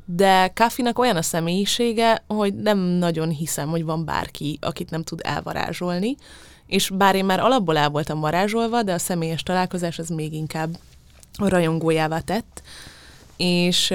de 0.04 0.48
Kafinak 0.54 0.98
olyan 0.98 1.16
a 1.16 1.22
személyisége, 1.22 2.24
hogy 2.26 2.54
nem 2.54 2.78
nagyon 2.78 3.28
hiszem, 3.28 3.68
hogy 3.68 3.84
van 3.84 4.04
bárki, 4.04 4.58
akit 4.60 4.90
nem 4.90 5.02
tud 5.02 5.20
elvarázsolni, 5.22 6.16
és 6.66 6.90
bár 6.90 7.14
én 7.14 7.24
már 7.24 7.40
alapból 7.40 7.76
el 7.76 7.88
voltam 7.88 8.20
varázsolva, 8.20 8.82
de 8.82 8.92
a 8.92 8.98
személyes 8.98 9.42
találkozás 9.42 9.98
az 9.98 10.08
még 10.08 10.32
inkább 10.32 10.78
a 11.38 11.48
rajongójává 11.48 12.20
tett, 12.20 12.62
és 13.36 13.94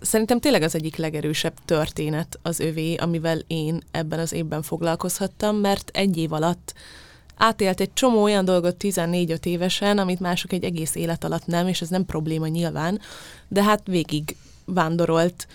szerintem 0.00 0.40
tényleg 0.40 0.62
az 0.62 0.74
egyik 0.74 0.96
legerősebb 0.96 1.54
történet 1.64 2.38
az 2.42 2.60
övé, 2.60 2.94
amivel 2.94 3.38
én 3.46 3.82
ebben 3.90 4.18
az 4.18 4.32
évben 4.32 4.62
foglalkozhattam, 4.62 5.56
mert 5.56 5.90
egy 5.92 6.16
év 6.16 6.32
alatt 6.32 6.74
átélt 7.36 7.80
egy 7.80 7.92
csomó 7.92 8.22
olyan 8.22 8.44
dolgot 8.44 8.76
14-5 8.80 9.44
évesen, 9.44 9.98
amit 9.98 10.20
mások 10.20 10.52
egy 10.52 10.64
egész 10.64 10.94
élet 10.94 11.24
alatt 11.24 11.46
nem, 11.46 11.68
és 11.68 11.80
ez 11.80 11.88
nem 11.88 12.04
probléma 12.04 12.46
nyilván, 12.46 13.00
de 13.48 13.62
hát 13.62 13.82
végig 13.84 14.36
vándorolt 14.64 15.46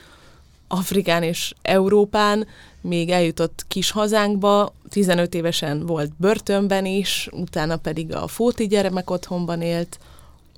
Afrikán 0.67 1.23
és 1.23 1.53
Európán, 1.61 2.47
még 2.81 3.09
eljutott 3.09 3.65
kis 3.67 3.91
hazánkba, 3.91 4.73
15 4.89 5.33
évesen 5.33 5.85
volt 5.85 6.11
börtönben 6.17 6.85
is, 6.85 7.29
utána 7.31 7.77
pedig 7.77 8.15
a 8.15 8.27
Fóti 8.27 8.67
gyermek 8.67 9.09
otthonban 9.09 9.61
élt, 9.61 9.99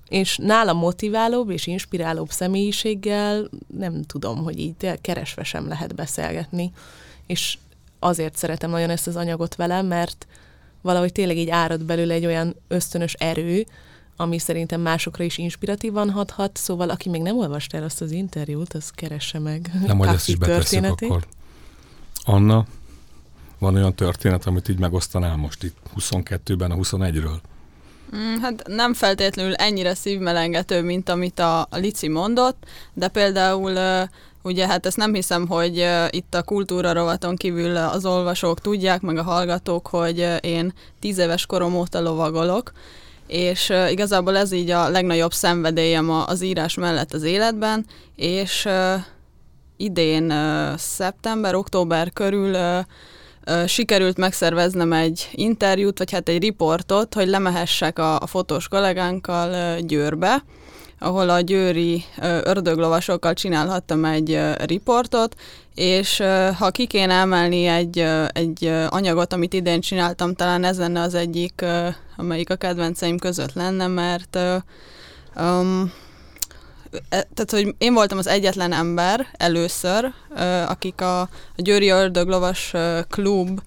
és 0.09 0.37
nála 0.37 0.73
motiválóbb 0.73 1.49
és 1.49 1.67
inspirálóbb 1.67 2.29
személyiséggel 2.29 3.49
nem 3.77 4.03
tudom, 4.03 4.43
hogy 4.43 4.59
így 4.59 4.99
keresve 5.01 5.43
sem 5.43 5.67
lehet 5.67 5.95
beszélgetni. 5.95 6.71
És 7.27 7.57
azért 7.99 8.35
szeretem 8.35 8.69
nagyon 8.69 8.89
ezt 8.89 9.07
az 9.07 9.15
anyagot 9.15 9.55
vele, 9.55 9.81
mert 9.81 10.27
valahogy 10.81 11.11
tényleg 11.11 11.37
így 11.37 11.49
árad 11.49 11.83
belőle 11.83 12.13
egy 12.13 12.25
olyan 12.25 12.55
ösztönös 12.67 13.13
erő, 13.13 13.65
ami 14.15 14.39
szerintem 14.39 14.81
másokra 14.81 15.23
is 15.23 15.37
inspiratívan 15.37 16.09
hathat, 16.09 16.57
szóval 16.57 16.89
aki 16.89 17.09
még 17.09 17.21
nem 17.21 17.37
olvasta 17.37 17.77
el 17.77 17.83
azt 17.83 18.01
az 18.01 18.11
interjút, 18.11 18.73
az 18.73 18.89
keresse 18.89 19.39
meg. 19.39 19.71
Nem, 19.85 19.97
hogy 19.97 20.07
ezt 20.07 20.29
is 20.29 20.35
betesszük 20.35 20.83
akkor. 20.83 21.25
Anna, 22.23 22.65
van 23.59 23.75
olyan 23.75 23.95
történet, 23.95 24.45
amit 24.45 24.69
így 24.69 24.79
megosztanál 24.79 25.35
most 25.35 25.63
itt 25.63 25.77
22-ben 25.97 26.71
a 26.71 26.75
21-ről? 26.75 27.39
Mm, 28.15 28.35
hát 28.41 28.63
nem 28.67 28.93
feltétlenül 28.93 29.53
ennyire 29.53 29.93
szívmelengető, 29.93 30.81
mint 30.81 31.09
amit 31.09 31.39
a, 31.39 31.59
a 31.61 31.77
Lici 31.77 32.07
mondott, 32.07 32.65
de 32.93 33.07
például 33.07 33.71
uh, 33.71 34.09
ugye 34.43 34.67
hát 34.67 34.85
ezt 34.85 34.97
nem 34.97 35.13
hiszem, 35.13 35.47
hogy 35.47 35.87
itt 36.09 36.35
a 36.35 36.43
kultúra 36.43 36.93
rovaton 36.93 37.35
kívül 37.35 37.77
az 37.77 38.05
olvasók 38.05 38.61
tudják, 38.61 39.01
meg 39.01 39.17
a 39.17 39.23
hallgatók, 39.23 39.87
hogy 39.87 40.27
én 40.41 40.73
tíz 40.99 41.17
éves 41.17 41.45
korom 41.45 41.75
óta 41.75 42.01
lovagolok, 42.01 42.71
és 43.27 43.73
igazából 43.89 44.37
ez 44.37 44.51
így 44.51 44.69
a 44.69 44.89
legnagyobb 44.89 45.33
szenvedélyem 45.33 46.09
az 46.09 46.41
írás 46.41 46.75
mellett 46.75 47.13
az 47.13 47.23
életben, 47.23 47.85
és 48.15 48.67
idén 49.77 50.31
uh, 50.31 50.77
szeptember, 50.77 51.55
október 51.55 52.13
körül 52.13 52.55
sikerült 53.65 54.17
megszerveznem 54.17 54.93
egy 54.93 55.29
interjút, 55.31 55.97
vagy 55.97 56.11
hát 56.11 56.29
egy 56.29 56.41
riportot, 56.41 57.13
hogy 57.13 57.27
lemehessek 57.27 57.99
a, 57.99 58.19
a 58.19 58.27
fotós 58.27 58.67
kollégánkkal 58.67 59.79
Győrbe, 59.79 60.43
ahol 61.03 61.29
a 61.29 61.39
győri 61.39 62.03
ördöglovasokkal 62.43 63.33
csinálhattam 63.33 64.05
egy 64.05 64.39
riportot, 64.65 65.35
és 65.75 66.23
ha 66.57 66.69
ki 66.71 66.87
kéne 66.87 67.13
emelni 67.13 67.65
egy, 67.65 68.05
egy 68.27 68.65
anyagot, 68.89 69.33
amit 69.33 69.53
idén 69.53 69.81
csináltam, 69.81 70.33
talán 70.33 70.63
ez 70.63 70.77
lenne 70.77 71.01
az 71.01 71.13
egyik, 71.13 71.65
amelyik 72.17 72.49
a 72.49 72.55
kedvenceim 72.55 73.17
között 73.17 73.53
lenne, 73.53 73.87
mert 73.87 74.37
um, 75.35 75.91
tehát, 77.09 77.51
hogy 77.51 77.75
én 77.77 77.93
voltam 77.93 78.17
az 78.17 78.27
egyetlen 78.27 78.71
ember 78.71 79.27
először, 79.37 80.13
akik 80.67 81.01
a, 81.01 81.21
a 81.21 81.29
Győri 81.55 81.89
Ördöglovas 81.89 82.73
klub 83.09 83.59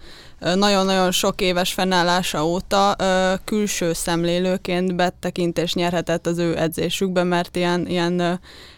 nagyon-nagyon 0.54 1.10
sok 1.10 1.40
éves 1.40 1.72
fennállása 1.72 2.46
óta 2.46 2.96
külső 3.44 3.92
szemlélőként 3.92 4.94
betekintést 4.96 5.74
nyerhetett 5.74 6.26
az 6.26 6.38
ő 6.38 6.58
edzésükbe, 6.58 7.22
mert 7.22 7.56
ilyen, 7.56 7.86
ilyen 7.86 8.18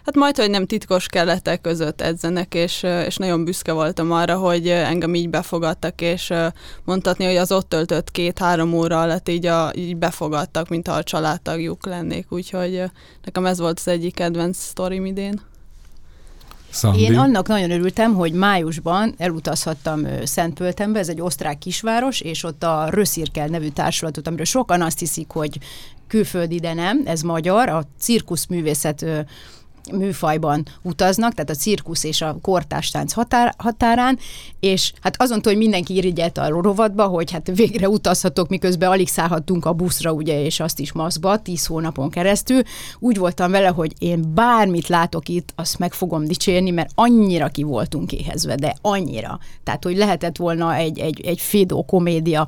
hát 0.05 0.15
majd, 0.15 0.37
hogy 0.37 0.51
nem 0.51 0.67
titkos 0.67 1.07
kelletek 1.07 1.61
között 1.61 2.01
edzenek, 2.01 2.55
és, 2.55 2.83
és 3.07 3.17
nagyon 3.17 3.45
büszke 3.45 3.73
voltam 3.73 4.13
arra, 4.13 4.37
hogy 4.37 4.69
engem 4.69 5.15
így 5.15 5.29
befogadtak, 5.29 6.01
és 6.01 6.33
mondhatni, 6.85 7.25
hogy 7.25 7.37
az 7.37 7.53
ott 7.53 7.69
töltött 7.69 8.11
két-három 8.11 8.75
óra 8.75 9.01
alatt 9.01 9.29
így, 9.29 9.47
a, 9.47 9.71
így 9.75 9.97
befogadtak, 9.97 10.69
mintha 10.69 10.95
a 10.95 11.03
családtagjuk 11.03 11.87
lennék, 11.87 12.33
úgyhogy 12.33 12.83
nekem 13.25 13.47
ez 13.47 13.59
volt 13.59 13.79
az 13.79 13.89
egyik 13.89 14.15
kedvenc 14.15 14.59
sztorim 14.59 15.05
idén. 15.05 15.41
Szandi. 16.77 17.01
Én 17.01 17.19
annak 17.19 17.49
nagyon 17.49 17.71
örültem, 17.71 18.15
hogy 18.15 18.33
májusban 18.33 19.15
elutazhattam 19.19 20.07
Szentpöltenbe, 20.25 20.99
ez 20.99 21.09
egy 21.09 21.21
osztrák 21.21 21.59
kisváros, 21.59 22.21
és 22.21 22.45
ott 22.45 22.63
a 22.63 22.89
Röszirkel 22.91 23.47
nevű 23.47 23.69
társulatot, 23.69 24.27
amiről 24.27 24.45
sokan 24.45 24.83
azt 24.83 24.99
hiszik, 24.99 25.31
hogy 25.31 25.59
külföldi, 26.07 26.59
de 26.59 26.75
nem, 26.75 27.03
ez 27.05 27.23
magyar, 27.23 27.69
a 27.69 27.85
cirkuszművészet 27.99 29.07
műfajban 29.93 30.67
utaznak, 30.83 31.33
tehát 31.33 31.51
a 31.51 31.55
cirkusz 31.55 32.05
és 32.05 32.21
a 32.21 32.37
kortástánc 32.43 33.13
határ, 33.13 33.55
határán, 33.59 34.19
és 34.61 34.93
hát 35.01 35.23
azon 35.23 35.41
hogy 35.43 35.57
mindenki 35.57 35.97
irigyelt 35.97 36.39
a 36.39 36.49
rovatba, 36.49 37.07
hogy 37.07 37.31
hát 37.31 37.51
végre 37.55 37.89
utazhatok, 37.89 38.49
miközben 38.49 38.91
alig 38.91 39.09
szállhattunk 39.09 39.65
a 39.65 39.73
buszra, 39.73 40.13
ugye, 40.13 40.45
és 40.45 40.61
azt 40.61 40.79
is 40.79 40.93
maszkba, 40.93 41.39
tíz 41.39 41.67
hónapon 41.67 42.11
keresztül. 42.11 42.63
Úgy 42.99 43.19
voltam 43.19 43.51
vele, 43.51 43.69
hogy 43.69 43.93
én 43.99 44.35
bármit 44.35 44.89
látok 44.89 45.29
itt, 45.29 45.53
azt 45.55 45.79
meg 45.79 45.93
fogom 45.93 46.25
dicsérni, 46.25 46.71
mert 46.71 46.91
annyira 46.95 47.49
ki 47.49 47.63
voltunk 47.63 48.13
éhezve, 48.13 48.55
de 48.55 48.75
annyira. 48.81 49.39
Tehát, 49.65 49.85
hogy 49.85 49.97
lehetett 49.97 50.37
volna 50.37 50.75
egy, 50.75 50.99
egy, 50.99 51.21
egy 51.21 51.41
Fédó 51.41 51.85
komédia 51.85 52.47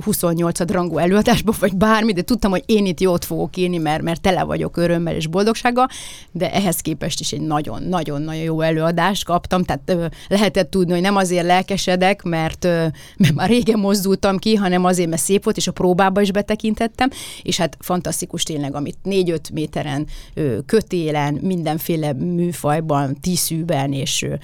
28 0.00 0.70
rangú 0.70 0.98
előadásba, 0.98 1.52
vagy 1.58 1.76
bármi, 1.76 2.12
de 2.12 2.22
tudtam, 2.22 2.50
hogy 2.50 2.62
én 2.66 2.86
itt 2.86 3.00
jót 3.00 3.24
fogok 3.24 3.56
írni, 3.56 3.78
mert, 3.78 4.02
mert 4.02 4.20
tele 4.20 4.44
vagyok 4.44 4.76
örömmel 4.76 5.14
és 5.14 5.26
boldogsággal, 5.26 5.88
de 6.32 6.52
ehhez 6.52 6.75
ehhez 6.76 6.80
képest 6.80 7.20
is 7.20 7.32
egy 7.32 7.40
nagyon-nagyon-nagyon 7.40 8.42
jó 8.42 8.60
előadást 8.60 9.24
kaptam, 9.24 9.64
tehát 9.64 9.82
ö, 9.86 10.06
lehetett 10.28 10.70
tudni, 10.70 10.92
hogy 10.92 11.00
nem 11.00 11.16
azért 11.16 11.46
lelkesedek, 11.46 12.22
mert, 12.22 12.64
ö, 12.64 12.86
mert 13.16 13.34
már 13.34 13.48
régen 13.48 13.78
mozdultam 13.78 14.38
ki, 14.38 14.54
hanem 14.54 14.84
azért, 14.84 15.08
mert 15.08 15.22
szép 15.22 15.44
volt, 15.44 15.56
és 15.56 15.66
a 15.66 15.72
próbába 15.72 16.20
is 16.20 16.32
betekintettem, 16.32 17.10
és 17.42 17.56
hát 17.56 17.76
fantasztikus 17.80 18.42
tényleg, 18.42 18.74
amit 18.74 18.96
négy-öt 19.02 19.50
méteren, 19.50 20.06
ö, 20.34 20.58
kötélen, 20.66 21.38
mindenféle 21.42 22.12
műfajban, 22.12 23.16
tiszűben, 23.20 23.92
és 23.92 24.22
ö, 24.22 24.34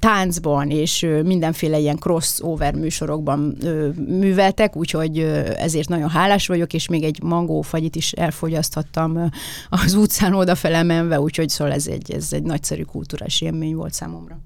táncban, 0.00 0.70
és 0.70 1.02
ö, 1.02 1.22
mindenféle 1.22 1.78
ilyen 1.78 1.98
crossover 1.98 2.74
műsorokban 2.74 3.56
ö, 3.62 3.88
műveltek, 4.08 4.76
úgyhogy 4.76 5.18
ö, 5.18 5.50
ezért 5.56 5.88
nagyon 5.88 6.08
hálás 6.08 6.46
vagyok, 6.46 6.72
és 6.72 6.88
még 6.88 7.02
egy 7.04 7.22
mangófagyit 7.22 7.96
is 7.96 8.12
elfogyaszthattam 8.12 9.16
ö, 9.16 9.24
az 9.68 9.94
utcán 9.94 10.34
odafele 10.34 10.82
menve, 10.82 11.20
úgyhogy 11.20 11.48
szóval 11.48 11.65
Szóval 11.66 11.80
ez 11.80 11.86
egy, 11.86 12.12
ez 12.12 12.32
egy 12.32 12.42
nagyszerű 12.42 12.82
kulturális 12.82 13.40
élmény 13.40 13.74
volt 13.74 13.92
számomra. 13.92 14.38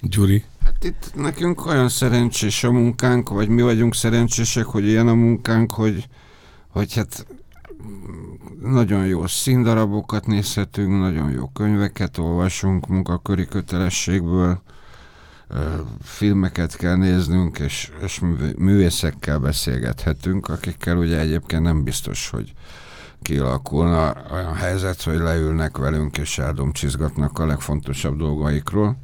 Gyuri? 0.00 0.44
Hát 0.64 0.84
itt 0.84 1.12
nekünk 1.14 1.66
olyan 1.66 1.88
szerencsés 1.88 2.64
a 2.64 2.70
munkánk, 2.70 3.28
vagy 3.28 3.48
mi 3.48 3.62
vagyunk 3.62 3.94
szerencsések, 3.94 4.64
hogy 4.64 4.86
ilyen 4.86 5.08
a 5.08 5.14
munkánk, 5.14 5.72
hogy, 5.72 6.08
hogy 6.68 6.94
hát 6.94 7.26
nagyon 8.60 9.06
jó 9.06 9.26
színdarabokat 9.26 10.26
nézhetünk, 10.26 10.98
nagyon 10.98 11.30
jó 11.30 11.46
könyveket 11.46 12.18
olvasunk 12.18 12.86
munkaköri 12.86 13.46
kötelességből, 13.46 14.62
filmeket 16.02 16.76
kell 16.76 16.96
néznünk, 16.96 17.58
és, 17.58 17.90
és 18.02 18.20
művészekkel 18.56 19.38
beszélgethetünk, 19.38 20.48
akikkel 20.48 20.96
ugye 20.96 21.18
egyébként 21.18 21.62
nem 21.62 21.84
biztos, 21.84 22.28
hogy 22.28 22.52
kialakulna 23.22 24.14
olyan 24.32 24.54
helyzet, 24.54 25.02
hogy 25.02 25.18
leülnek 25.18 25.76
velünk 25.76 26.18
és 26.18 26.38
eldomcsizgatnak 26.38 27.38
a 27.38 27.46
legfontosabb 27.46 28.16
dolgaikról. 28.16 28.96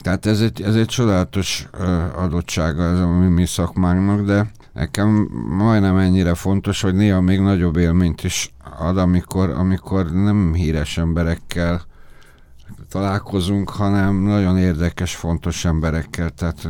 Tehát 0.00 0.26
ez 0.26 0.40
egy, 0.40 0.62
ez 0.62 0.74
egy 0.74 0.86
csodálatos 0.86 1.68
adottsága 2.16 2.82
ez 2.82 2.98
a 2.98 3.08
mi, 3.08 3.26
mi 3.26 3.46
szakmánknak, 3.46 4.20
de 4.20 4.50
nekem 4.72 5.08
majdnem 5.48 5.96
ennyire 5.96 6.34
fontos, 6.34 6.80
hogy 6.80 6.94
néha 6.94 7.20
még 7.20 7.40
nagyobb 7.40 7.76
élményt 7.76 8.24
is 8.24 8.54
ad, 8.78 8.98
amikor, 8.98 9.50
amikor 9.50 10.12
nem 10.12 10.54
híres 10.54 10.98
emberekkel 10.98 11.82
találkozunk, 12.88 13.70
hanem 13.70 14.14
nagyon 14.14 14.58
érdekes, 14.58 15.14
fontos 15.16 15.64
emberekkel. 15.64 16.30
Tehát 16.30 16.68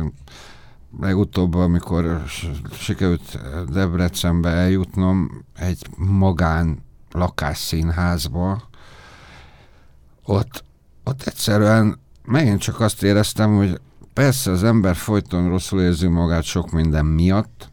legutóbb, 0.99 1.53
amikor 1.55 2.23
sikerült 2.71 3.39
Debrecenbe 3.71 4.49
eljutnom 4.49 5.45
egy 5.55 5.87
magán 5.97 6.83
lakásszínházba, 7.11 8.63
ott, 10.25 10.63
ott 11.03 11.21
egyszerűen 11.21 11.99
megint 12.25 12.59
csak 12.59 12.79
azt 12.79 13.03
éreztem, 13.03 13.55
hogy 13.55 13.79
persze 14.13 14.51
az 14.51 14.63
ember 14.63 14.95
folyton 14.95 15.49
rosszul 15.49 15.81
érzi 15.81 16.07
magát 16.07 16.43
sok 16.43 16.71
minden 16.71 17.05
miatt, 17.05 17.71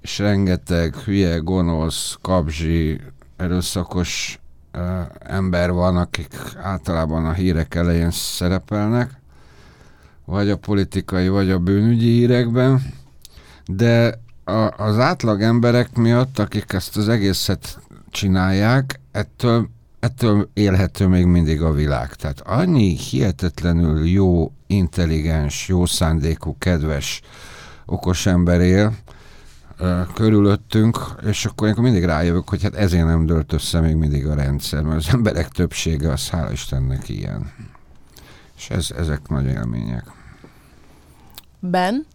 és 0.00 0.18
rengeteg 0.18 0.96
hülye, 0.96 1.36
gonosz, 1.36 2.16
kabzsi, 2.20 3.00
erőszakos 3.36 4.40
uh, 4.74 4.82
ember 5.18 5.72
van, 5.72 5.96
akik 5.96 6.34
általában 6.62 7.26
a 7.26 7.32
hírek 7.32 7.74
elején 7.74 8.10
szerepelnek, 8.10 9.20
vagy 10.28 10.50
a 10.50 10.56
politikai, 10.56 11.28
vagy 11.28 11.50
a 11.50 11.58
bűnügyi 11.58 12.10
hírekben, 12.10 12.82
de 13.66 14.20
a, 14.44 14.82
az 14.82 14.98
átlag 14.98 15.42
emberek 15.42 15.96
miatt, 15.96 16.38
akik 16.38 16.72
ezt 16.72 16.96
az 16.96 17.08
egészet 17.08 17.78
csinálják, 18.10 19.00
ettől, 19.12 19.68
ettől 20.00 20.48
élhető 20.52 21.06
még 21.06 21.24
mindig 21.24 21.62
a 21.62 21.72
világ. 21.72 22.14
Tehát 22.14 22.40
annyi 22.40 22.96
hihetetlenül 22.96 24.06
jó, 24.06 24.52
intelligens, 24.66 25.68
jó 25.68 25.86
szándékú, 25.86 26.56
kedves, 26.58 27.20
okos 27.86 28.26
ember 28.26 28.60
él, 28.60 28.96
körülöttünk, 30.14 30.98
és 31.26 31.44
akkor 31.44 31.68
én 31.68 31.74
mindig 31.78 32.04
rájövök, 32.04 32.48
hogy 32.48 32.62
hát 32.62 32.74
ezért 32.74 33.06
nem 33.06 33.26
dölt 33.26 33.52
össze 33.52 33.80
még 33.80 33.94
mindig 33.94 34.26
a 34.26 34.34
rendszer, 34.34 34.82
mert 34.82 34.98
az 34.98 35.14
emberek 35.14 35.48
többsége 35.48 36.12
az 36.12 36.28
hála 36.28 36.52
Istennek 36.52 37.08
ilyen. 37.08 37.52
És 38.56 38.70
ez, 38.70 38.90
ezek 38.96 39.28
nagy 39.28 39.46
élmények. 39.46 40.17
Ben? 41.60 42.06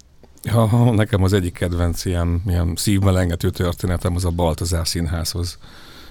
Ja, 0.44 0.92
nekem 0.92 1.24
az 1.24 1.34
egyik 1.34 1.54
kedvenc 1.54 2.06
ilyen, 2.06 2.42
ilyen 2.48 2.74
szívmelengető 2.76 3.50
történetem 3.50 4.16
az 4.16 4.26
a 4.26 4.30
Baltazár 4.30 4.88
színházhoz 4.88 5.58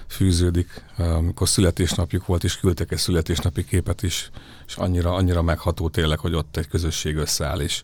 fűződik. 0.07 0.83
Amikor 0.97 1.49
születésnapjuk 1.49 2.25
volt, 2.25 2.43
és 2.43 2.57
küldtek 2.59 2.91
egy 2.91 2.97
születésnapi 2.97 3.65
képet 3.65 4.03
is, 4.03 4.29
és 4.67 4.75
annyira, 4.75 5.13
annyira 5.13 5.41
megható 5.41 5.89
tényleg, 5.89 6.19
hogy 6.19 6.33
ott 6.33 6.57
egy 6.57 6.67
közösség 6.67 7.15
összeáll, 7.15 7.59
és, 7.59 7.83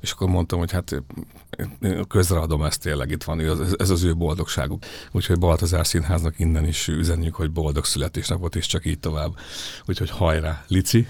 és 0.00 0.10
akkor 0.10 0.28
mondtam, 0.28 0.58
hogy 0.58 0.72
hát 0.72 1.02
közreadom 2.08 2.62
ezt 2.62 2.80
tényleg, 2.80 3.10
itt 3.10 3.24
van, 3.24 3.40
ez, 3.40 3.74
ez 3.76 3.90
az 3.90 4.02
ő 4.02 4.14
boldogságuk. 4.14 4.84
Úgyhogy 5.12 5.38
Baltazár 5.38 5.86
Színháznak 5.86 6.38
innen 6.38 6.66
is 6.66 6.88
üzenjük, 6.88 7.34
hogy 7.34 7.50
boldog 7.50 7.84
születésnapot, 7.84 8.56
és 8.56 8.66
csak 8.66 8.86
így 8.86 8.98
tovább. 8.98 9.36
Úgyhogy 9.86 10.10
hajrá, 10.10 10.64
Lici! 10.68 11.06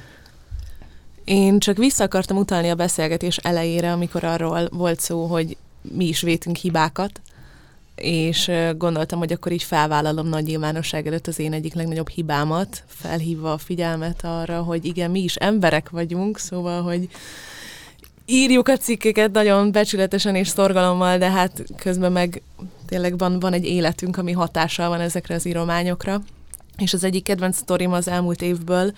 Én 1.25 1.59
csak 1.59 1.77
vissza 1.77 2.05
akartam 2.05 2.37
utalni 2.37 2.69
a 2.69 2.75
beszélgetés 2.75 3.37
elejére, 3.37 3.93
amikor 3.93 4.25
arról 4.25 4.69
volt 4.73 5.01
szó, 5.01 5.27
hogy 5.27 5.57
mi 5.81 6.05
is 6.05 6.21
vétünk 6.21 6.57
hibákat, 6.57 7.21
és 7.95 8.51
gondoltam, 8.77 9.19
hogy 9.19 9.33
akkor 9.33 9.53
így 9.53 9.63
felvállalom 9.63 10.29
nagy 10.29 10.45
nyilvánosság 10.45 11.07
előtt 11.07 11.27
az 11.27 11.39
én 11.39 11.53
egyik 11.53 11.75
legnagyobb 11.75 12.09
hibámat, 12.09 12.83
felhívva 12.87 13.53
a 13.53 13.59
figyelmet 13.59 14.25
arra, 14.25 14.63
hogy 14.63 14.85
igen, 14.85 15.11
mi 15.11 15.21
is 15.21 15.35
emberek 15.35 15.91
vagyunk, 15.91 16.39
szóval, 16.39 16.83
hogy 16.83 17.09
írjuk 18.27 18.69
a 18.69 18.77
cikkeket 18.77 19.33
nagyon 19.33 19.73
becsületesen 19.73 20.35
és 20.35 20.49
szorgalommal, 20.49 21.19
de 21.19 21.31
hát 21.31 21.65
közben 21.77 22.13
meg 22.13 22.43
tényleg 22.87 23.19
van, 23.19 23.41
van 23.41 23.53
egy 23.53 23.65
életünk, 23.65 24.17
ami 24.17 24.33
hatással 24.33 24.89
van 24.89 25.01
ezekre 25.01 25.35
az 25.35 25.47
írományokra. 25.47 26.23
És 26.77 26.93
az 26.93 27.05
egyik 27.05 27.23
kedvenc 27.23 27.57
sztorim 27.57 27.93
az 27.93 28.09
elmúlt 28.09 28.43
évből, 28.43 28.93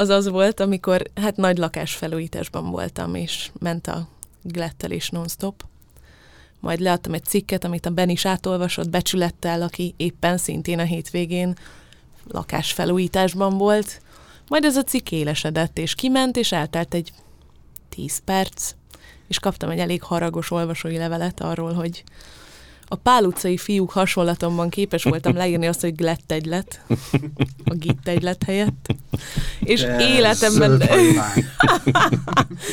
az 0.00 0.08
az 0.08 0.28
volt, 0.28 0.60
amikor 0.60 1.02
hát 1.14 1.36
nagy 1.36 1.58
lakás 1.58 1.94
felújításban 1.94 2.70
voltam, 2.70 3.14
és 3.14 3.50
ment 3.58 3.86
a 3.86 4.08
glettelés 4.42 5.10
non-stop. 5.10 5.64
Majd 6.60 6.80
leadtam 6.80 7.14
egy 7.14 7.24
cikket, 7.24 7.64
amit 7.64 7.86
a 7.86 7.90
Ben 7.90 8.08
is 8.08 8.26
átolvasott 8.26 8.88
becsülettel, 8.88 9.62
aki 9.62 9.94
éppen 9.96 10.36
szintén 10.38 10.78
a 10.78 10.82
hétvégén 10.82 11.56
lakás 12.28 12.72
felújításban 12.72 13.58
volt. 13.58 14.00
Majd 14.48 14.64
ez 14.64 14.76
a 14.76 14.82
cikk 14.82 15.10
élesedett, 15.10 15.78
és 15.78 15.94
kiment, 15.94 16.36
és 16.36 16.52
eltelt 16.52 16.94
egy 16.94 17.12
tíz 17.88 18.18
perc, 18.24 18.74
és 19.28 19.38
kaptam 19.38 19.70
egy 19.70 19.78
elég 19.78 20.02
haragos 20.02 20.50
olvasói 20.50 20.96
levelet 20.96 21.40
arról, 21.40 21.72
hogy 21.72 22.04
a 22.92 22.96
Pál 22.96 23.24
utcai 23.24 23.56
fiúk 23.56 23.90
hasonlatomban 23.90 24.68
képes 24.68 25.02
voltam 25.02 25.36
leírni 25.36 25.66
azt, 25.66 25.80
hogy 25.80 25.94
glett 25.94 26.32
egylet, 26.32 26.80
a 27.64 27.74
gitt 27.74 28.08
egylet 28.08 28.42
helyett. 28.42 28.94
És 29.60 29.80
De 29.80 30.08
életemben... 30.08 30.82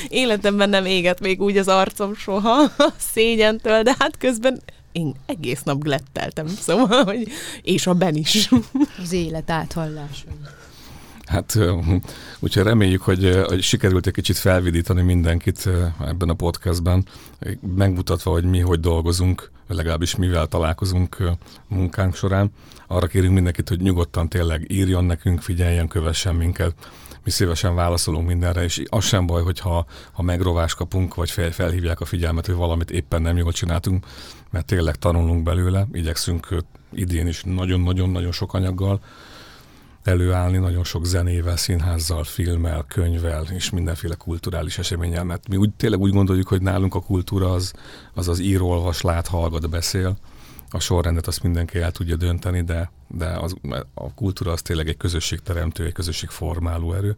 életemben 0.09 0.69
nem 0.69 0.85
éget 0.85 1.19
még 1.19 1.41
úgy 1.41 1.57
az 1.57 1.67
arcom 1.67 2.15
soha 2.15 2.71
szégyentől, 3.13 3.81
de 3.83 3.95
hát 3.99 4.17
közben 4.17 4.61
én 4.91 5.15
egész 5.25 5.61
nap 5.63 5.83
gletteltem, 5.83 6.47
szóval, 6.47 7.03
hogy 7.03 7.27
és 7.61 7.87
a 7.87 7.93
Ben 7.93 8.15
is. 8.15 8.49
Az 9.01 9.11
élet 9.11 9.49
áthallás. 9.49 10.25
Hát 11.27 11.59
úgyhogy 12.39 12.63
reméljük, 12.63 13.01
hogy, 13.01 13.41
hogy 13.47 13.61
sikerült 13.61 14.07
egy 14.07 14.13
kicsit 14.13 14.37
felvidítani 14.37 15.01
mindenkit 15.01 15.69
ebben 16.05 16.29
a 16.29 16.33
podcastben, 16.33 17.05
megmutatva, 17.75 18.31
hogy 18.31 18.43
mi 18.43 18.59
hogy 18.59 18.79
dolgozunk, 18.79 19.51
legalábbis 19.67 20.15
mivel 20.15 20.47
találkozunk 20.47 21.17
munkánk 21.67 22.15
során. 22.15 22.51
Arra 22.87 23.07
kérünk 23.07 23.33
mindenkit, 23.33 23.69
hogy 23.69 23.81
nyugodtan 23.81 24.29
tényleg 24.29 24.71
írjon 24.71 25.03
nekünk, 25.05 25.41
figyeljen, 25.41 25.87
kövessen 25.87 26.35
minket. 26.35 26.73
Mi 27.23 27.29
szívesen 27.29 27.75
válaszolunk 27.75 28.27
mindenre, 28.27 28.63
és 28.63 28.83
az 28.89 29.05
sem 29.05 29.25
baj, 29.25 29.43
hogyha 29.43 29.85
ha 30.11 30.21
megrovás 30.21 30.75
kapunk, 30.75 31.15
vagy 31.15 31.31
fel, 31.31 31.51
felhívják 31.51 32.01
a 32.01 32.05
figyelmet, 32.05 32.45
hogy 32.45 32.55
valamit 32.55 32.91
éppen 32.91 33.21
nem 33.21 33.37
jól 33.37 33.51
csináltunk, 33.51 34.05
mert 34.49 34.65
tényleg 34.65 34.95
tanulunk 34.95 35.43
belőle, 35.43 35.87
igyekszünk 35.91 36.47
idén 36.93 37.27
is 37.27 37.41
nagyon-nagyon-nagyon 37.45 38.31
sok 38.31 38.53
anyaggal, 38.53 38.99
előállni 40.07 40.57
nagyon 40.57 40.83
sok 40.83 41.05
zenével, 41.05 41.57
színházzal, 41.57 42.23
filmmel, 42.23 42.85
könyvvel 42.87 43.45
és 43.53 43.69
mindenféle 43.69 44.15
kulturális 44.15 44.77
eseménnyel, 44.77 45.23
mert 45.23 45.47
mi 45.47 45.55
úgy, 45.55 45.73
tényleg 45.77 45.99
úgy 45.99 46.11
gondoljuk, 46.11 46.47
hogy 46.47 46.61
nálunk 46.61 46.95
a 46.95 47.01
kultúra 47.01 47.51
az 47.51 47.73
az, 48.13 48.27
az 48.27 48.39
ír, 48.39 48.61
olvas, 48.61 49.01
lát, 49.01 49.27
hallgat, 49.27 49.69
beszél. 49.69 50.17
A 50.69 50.79
sorrendet 50.79 51.27
azt 51.27 51.43
mindenki 51.43 51.79
el 51.79 51.91
tudja 51.91 52.15
dönteni, 52.15 52.63
de, 52.63 52.91
de 53.07 53.25
az, 53.25 53.55
a 53.93 54.13
kultúra 54.13 54.51
az 54.51 54.61
tényleg 54.61 54.87
egy 54.87 54.97
közösségteremtő, 54.97 55.85
egy 55.85 55.93
közösségformáló 55.93 56.93
erő. 56.93 57.15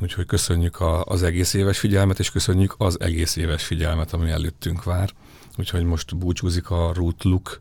Úgyhogy 0.00 0.26
köszönjük 0.26 0.80
a, 0.80 1.04
az 1.04 1.22
egész 1.22 1.54
éves 1.54 1.78
figyelmet, 1.78 2.18
és 2.18 2.30
köszönjük 2.30 2.74
az 2.78 3.00
egész 3.00 3.36
éves 3.36 3.64
figyelmet, 3.64 4.12
ami 4.12 4.30
előttünk 4.30 4.84
vár. 4.84 5.10
Úgyhogy 5.58 5.84
most 5.84 6.16
búcsúzik 6.16 6.70
a 6.70 6.92
Root 6.94 7.24
Look 7.24 7.60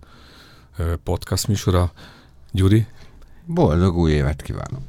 podcast 1.03 1.47
műsora. 1.47 1.91
Gyuri, 2.51 2.87
Boldog 3.53 3.97
új 3.97 4.11
évet 4.11 4.41
kívánok! 4.41 4.81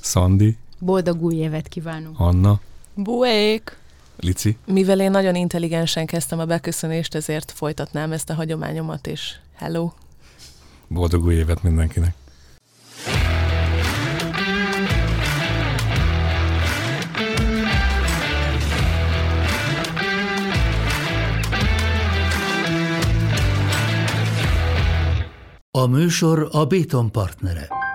Szandi. 0.00 0.56
Boldog 0.78 1.22
új 1.22 1.34
évet 1.34 1.68
kívánok! 1.68 2.14
Anna. 2.18 2.60
Buék! 2.94 3.76
Lici. 4.16 4.56
Mivel 4.64 5.00
én 5.00 5.10
nagyon 5.10 5.34
intelligensen 5.34 6.06
kezdtem 6.06 6.38
a 6.38 6.44
beköszönést, 6.44 7.14
ezért 7.14 7.50
folytatnám 7.50 8.12
ezt 8.12 8.30
a 8.30 8.34
hagyományomat, 8.34 9.06
és 9.06 9.34
hello! 9.54 9.92
Boldog 10.88 11.24
új 11.24 11.34
évet 11.34 11.62
mindenkinek! 11.62 12.14
A 25.70 25.86
műsor 25.86 26.48
a 26.52 26.64
Béton 26.64 27.10
partnere. 27.10 27.85